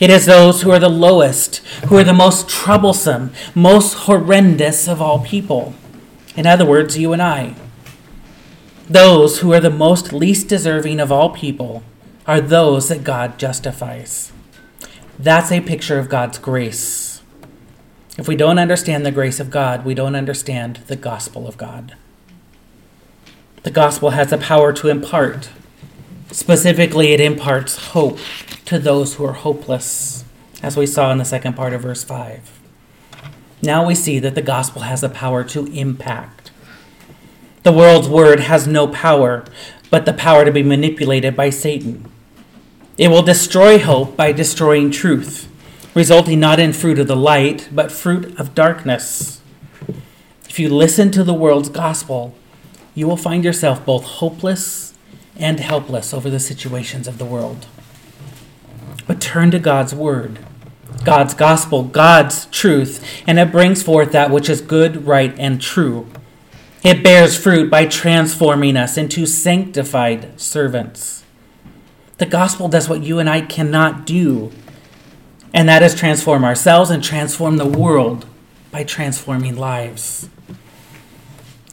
It 0.00 0.08
is 0.08 0.24
those 0.24 0.62
who 0.62 0.70
are 0.70 0.78
the 0.78 0.88
lowest, 0.88 1.58
who 1.88 1.98
are 1.98 2.04
the 2.04 2.14
most 2.14 2.48
troublesome, 2.48 3.32
most 3.54 3.92
horrendous 3.92 4.88
of 4.88 5.00
all 5.00 5.18
people. 5.18 5.74
In 6.34 6.46
other 6.46 6.64
words, 6.64 6.96
you 6.96 7.12
and 7.12 7.20
I. 7.20 7.54
Those 8.88 9.40
who 9.40 9.52
are 9.52 9.60
the 9.60 9.70
most 9.70 10.12
least 10.12 10.48
deserving 10.48 11.00
of 11.00 11.12
all 11.12 11.30
people 11.30 11.82
are 12.26 12.40
those 12.40 12.88
that 12.88 13.04
God 13.04 13.38
justifies. 13.38 14.32
That's 15.18 15.52
a 15.52 15.60
picture 15.60 15.98
of 15.98 16.08
God's 16.08 16.38
grace. 16.38 17.22
If 18.16 18.26
we 18.26 18.36
don't 18.36 18.58
understand 18.58 19.04
the 19.04 19.12
grace 19.12 19.38
of 19.38 19.50
God, 19.50 19.84
we 19.84 19.94
don't 19.94 20.16
understand 20.16 20.76
the 20.86 20.96
gospel 20.96 21.46
of 21.46 21.58
God. 21.58 21.94
The 23.62 23.70
gospel 23.70 24.10
has 24.10 24.30
the 24.30 24.38
power 24.38 24.72
to 24.72 24.88
impart. 24.88 25.50
Specifically, 26.32 27.12
it 27.12 27.20
imparts 27.20 27.88
hope 27.88 28.18
to 28.64 28.78
those 28.78 29.14
who 29.14 29.24
are 29.24 29.32
hopeless, 29.32 30.24
as 30.62 30.76
we 30.76 30.86
saw 30.86 31.10
in 31.12 31.18
the 31.18 31.24
second 31.24 31.54
part 31.54 31.72
of 31.72 31.82
verse 31.82 32.04
5. 32.04 32.60
Now 33.62 33.86
we 33.86 33.94
see 33.94 34.18
that 34.18 34.34
the 34.34 34.42
gospel 34.42 34.82
has 34.82 35.00
the 35.00 35.08
power 35.08 35.44
to 35.44 35.66
impact. 35.66 36.50
The 37.62 37.72
world's 37.72 38.08
word 38.08 38.40
has 38.40 38.66
no 38.66 38.88
power, 38.88 39.44
but 39.90 40.06
the 40.06 40.12
power 40.12 40.44
to 40.44 40.52
be 40.52 40.62
manipulated 40.62 41.36
by 41.36 41.50
Satan. 41.50 42.10
It 42.96 43.08
will 43.08 43.22
destroy 43.22 43.78
hope 43.78 44.16
by 44.16 44.32
destroying 44.32 44.90
truth 44.90 45.50
resulting 45.94 46.38
not 46.38 46.60
in 46.60 46.72
fruit 46.72 46.98
of 46.98 47.08
the 47.08 47.16
light, 47.16 47.68
but 47.72 47.90
fruit 47.90 48.38
of 48.38 48.54
darkness. 48.54 49.40
If 50.48 50.58
you 50.58 50.68
listen 50.68 51.10
to 51.12 51.24
the 51.24 51.34
world's 51.34 51.68
gospel, 51.68 52.34
you 52.94 53.06
will 53.06 53.16
find 53.16 53.44
yourself 53.44 53.84
both 53.84 54.04
hopeless 54.04 54.89
and 55.40 55.60
helpless 55.60 56.14
over 56.14 56.30
the 56.30 56.40
situations 56.40 57.08
of 57.08 57.18
the 57.18 57.24
world. 57.24 57.66
But 59.06 59.20
turn 59.20 59.50
to 59.50 59.58
God's 59.58 59.94
word, 59.94 60.38
God's 61.04 61.34
gospel, 61.34 61.82
God's 61.84 62.46
truth, 62.46 63.04
and 63.26 63.38
it 63.38 63.50
brings 63.50 63.82
forth 63.82 64.12
that 64.12 64.30
which 64.30 64.48
is 64.48 64.60
good, 64.60 65.06
right, 65.06 65.34
and 65.38 65.60
true. 65.60 66.06
It 66.84 67.02
bears 67.02 67.36
fruit 67.36 67.70
by 67.70 67.86
transforming 67.86 68.76
us 68.76 68.96
into 68.96 69.26
sanctified 69.26 70.40
servants. 70.40 71.24
The 72.18 72.26
gospel 72.26 72.68
does 72.68 72.88
what 72.88 73.02
you 73.02 73.18
and 73.18 73.28
I 73.28 73.40
cannot 73.40 74.06
do 74.06 74.52
and 75.52 75.68
that 75.68 75.82
is 75.82 75.94
transform 75.94 76.44
ourselves 76.44 76.90
and 76.90 77.02
transform 77.02 77.56
the 77.56 77.66
world 77.66 78.26
by 78.70 78.84
transforming 78.84 79.56
lives. 79.56 80.28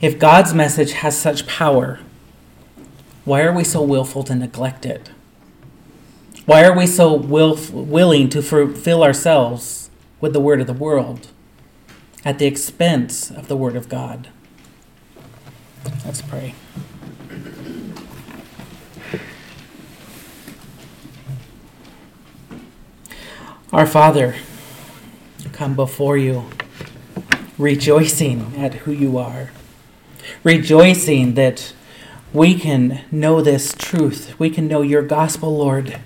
If 0.02 0.20
God's 0.20 0.54
message 0.54 0.94
has 0.94 1.18
such 1.18 1.48
power, 1.48 2.00
why 3.28 3.42
are 3.42 3.52
we 3.52 3.66
so 3.66 3.82
willful 3.82 4.24
to 4.24 4.34
neglect 4.34 4.86
it? 4.86 5.10
Why 6.46 6.64
are 6.64 6.74
we 6.74 6.88
so 6.88 7.20
willf- 7.20 7.72
willing 7.72 8.30
to 8.30 8.42
fulfill 8.42 9.04
ourselves 9.04 9.90
with 10.22 10.32
the 10.32 10.40
word 10.40 10.62
of 10.62 10.68
the 10.68 10.72
world 10.72 11.28
at 12.24 12.40
the 12.40 12.46
expense 12.46 13.30
of 13.30 13.50
the 13.50 13.58
word 13.58 13.76
of 13.76 13.90
God? 13.90 14.30
Let's 16.06 16.22
pray. 16.22 16.56
Our 23.74 23.86
Father, 23.86 24.36
come 25.52 25.76
before 25.76 26.16
you, 26.16 26.46
rejoicing 27.58 28.56
at 28.56 28.74
who 28.74 28.94
you 28.94 29.18
are, 29.18 29.52
rejoicing 30.46 31.34
that 31.34 31.74
we 32.34 32.56
can 32.56 33.02
know 33.12 33.42
this 33.42 33.74
truth. 33.74 34.38
We 34.40 34.50
can 34.50 34.68
know 34.68 34.82
your 34.82 35.02
gospel, 35.02 35.58
Lord, 35.58 36.00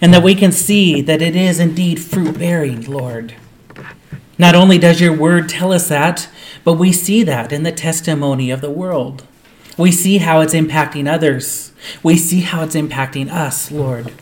and 0.00 0.14
that 0.14 0.22
we 0.22 0.34
can 0.34 0.52
see 0.52 1.00
that 1.02 1.20
it 1.20 1.36
is 1.36 1.60
indeed 1.60 2.00
fruit 2.00 2.38
bearing, 2.38 2.86
Lord. 2.86 3.34
Not 4.38 4.54
only 4.54 4.78
does 4.78 5.00
your 5.00 5.16
word 5.16 5.48
tell 5.48 5.72
us 5.72 5.88
that, 5.88 6.28
but 6.64 6.74
we 6.74 6.92
see 6.92 7.22
that 7.24 7.52
in 7.52 7.62
the 7.62 7.72
testimony 7.72 8.50
of 8.50 8.60
the 8.60 8.70
world. 8.70 9.26
We 9.76 9.92
see 9.92 10.18
how 10.18 10.40
it's 10.40 10.54
impacting 10.54 11.10
others. 11.10 11.72
We 12.02 12.16
see 12.16 12.40
how 12.40 12.62
it's 12.62 12.74
impacting 12.74 13.30
us, 13.30 13.70
Lord. 13.70 14.12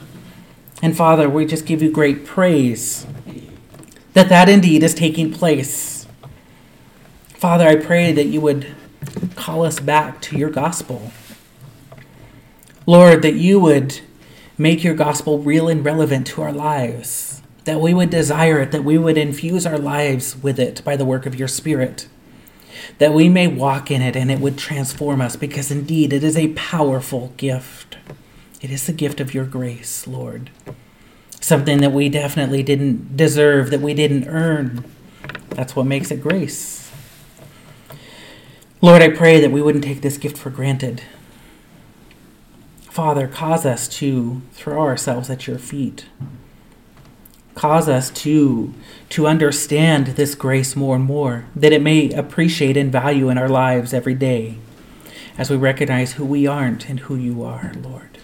And 0.82 0.96
Father, 0.96 1.28
we 1.28 1.46
just 1.46 1.66
give 1.66 1.82
you 1.82 1.90
great 1.90 2.24
praise 2.24 3.06
that 4.14 4.28
that 4.28 4.48
indeed 4.48 4.82
is 4.82 4.94
taking 4.94 5.32
place. 5.32 6.06
Father, 7.28 7.68
I 7.68 7.76
pray 7.76 8.10
that 8.12 8.26
you 8.26 8.40
would 8.40 8.66
call 9.36 9.64
us 9.64 9.80
back 9.80 10.20
to 10.22 10.36
your 10.36 10.50
gospel. 10.50 11.12
Lord, 12.86 13.22
that 13.22 13.34
you 13.34 13.60
would 13.60 14.00
make 14.56 14.82
your 14.82 14.94
gospel 14.94 15.38
real 15.38 15.68
and 15.68 15.84
relevant 15.84 16.26
to 16.28 16.42
our 16.42 16.52
lives, 16.52 17.42
that 17.64 17.80
we 17.80 17.94
would 17.94 18.10
desire 18.10 18.60
it, 18.60 18.72
that 18.72 18.84
we 18.84 18.98
would 18.98 19.18
infuse 19.18 19.66
our 19.66 19.78
lives 19.78 20.36
with 20.42 20.58
it 20.58 20.82
by 20.84 20.96
the 20.96 21.04
work 21.04 21.26
of 21.26 21.34
your 21.34 21.48
Spirit, 21.48 22.08
that 22.98 23.12
we 23.12 23.28
may 23.28 23.46
walk 23.46 23.90
in 23.90 24.02
it 24.02 24.16
and 24.16 24.30
it 24.30 24.40
would 24.40 24.58
transform 24.58 25.20
us, 25.20 25.36
because 25.36 25.70
indeed 25.70 26.12
it 26.12 26.24
is 26.24 26.36
a 26.36 26.54
powerful 26.54 27.32
gift. 27.36 27.98
It 28.60 28.70
is 28.70 28.86
the 28.86 28.92
gift 28.92 29.20
of 29.20 29.34
your 29.34 29.44
grace, 29.44 30.06
Lord. 30.06 30.50
Something 31.40 31.78
that 31.80 31.92
we 31.92 32.08
definitely 32.08 32.62
didn't 32.64 33.16
deserve, 33.16 33.70
that 33.70 33.80
we 33.80 33.94
didn't 33.94 34.26
earn. 34.26 34.84
That's 35.50 35.76
what 35.76 35.86
makes 35.86 36.10
it 36.10 36.20
grace. 36.20 36.87
Lord, 38.80 39.02
I 39.02 39.08
pray 39.08 39.40
that 39.40 39.50
we 39.50 39.60
wouldn't 39.60 39.82
take 39.82 40.02
this 40.02 40.18
gift 40.18 40.38
for 40.38 40.50
granted. 40.50 41.02
Father, 42.82 43.26
cause 43.26 43.66
us 43.66 43.88
to 43.88 44.42
throw 44.52 44.80
ourselves 44.82 45.28
at 45.30 45.48
your 45.48 45.58
feet. 45.58 46.06
Cause 47.56 47.88
us 47.88 48.08
to, 48.10 48.72
to 49.08 49.26
understand 49.26 50.08
this 50.08 50.36
grace 50.36 50.76
more 50.76 50.94
and 50.94 51.04
more, 51.04 51.46
that 51.56 51.72
it 51.72 51.82
may 51.82 52.10
appreciate 52.12 52.76
and 52.76 52.92
value 52.92 53.28
in 53.28 53.36
our 53.36 53.48
lives 53.48 53.92
every 53.92 54.14
day 54.14 54.58
as 55.36 55.50
we 55.50 55.56
recognize 55.56 56.12
who 56.12 56.24
we 56.24 56.46
aren't 56.46 56.88
and 56.88 57.00
who 57.00 57.16
you 57.16 57.42
are, 57.42 57.72
Lord. 57.82 58.18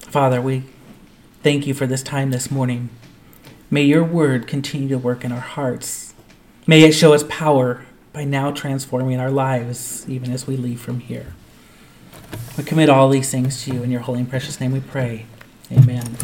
Father, 0.00 0.42
we 0.42 0.64
thank 1.42 1.66
you 1.66 1.72
for 1.72 1.86
this 1.86 2.02
time 2.02 2.32
this 2.32 2.50
morning. 2.50 2.90
May 3.70 3.82
your 3.82 4.04
word 4.04 4.46
continue 4.46 4.88
to 4.88 4.98
work 4.98 5.24
in 5.24 5.32
our 5.32 5.40
hearts. 5.40 6.12
May 6.66 6.82
it 6.82 6.92
show 6.92 7.14
us 7.14 7.24
power 7.28 7.86
by 8.12 8.24
now 8.24 8.50
transforming 8.50 9.20
our 9.20 9.30
lives, 9.30 10.08
even 10.08 10.32
as 10.32 10.46
we 10.46 10.56
leave 10.56 10.80
from 10.80 11.00
here. 11.00 11.34
We 12.56 12.64
commit 12.64 12.88
all 12.88 13.08
these 13.08 13.30
things 13.30 13.64
to 13.64 13.74
you. 13.74 13.82
In 13.82 13.90
your 13.90 14.00
holy 14.00 14.20
and 14.20 14.28
precious 14.28 14.60
name 14.60 14.72
we 14.72 14.80
pray. 14.80 15.26
Amen. 15.72 16.16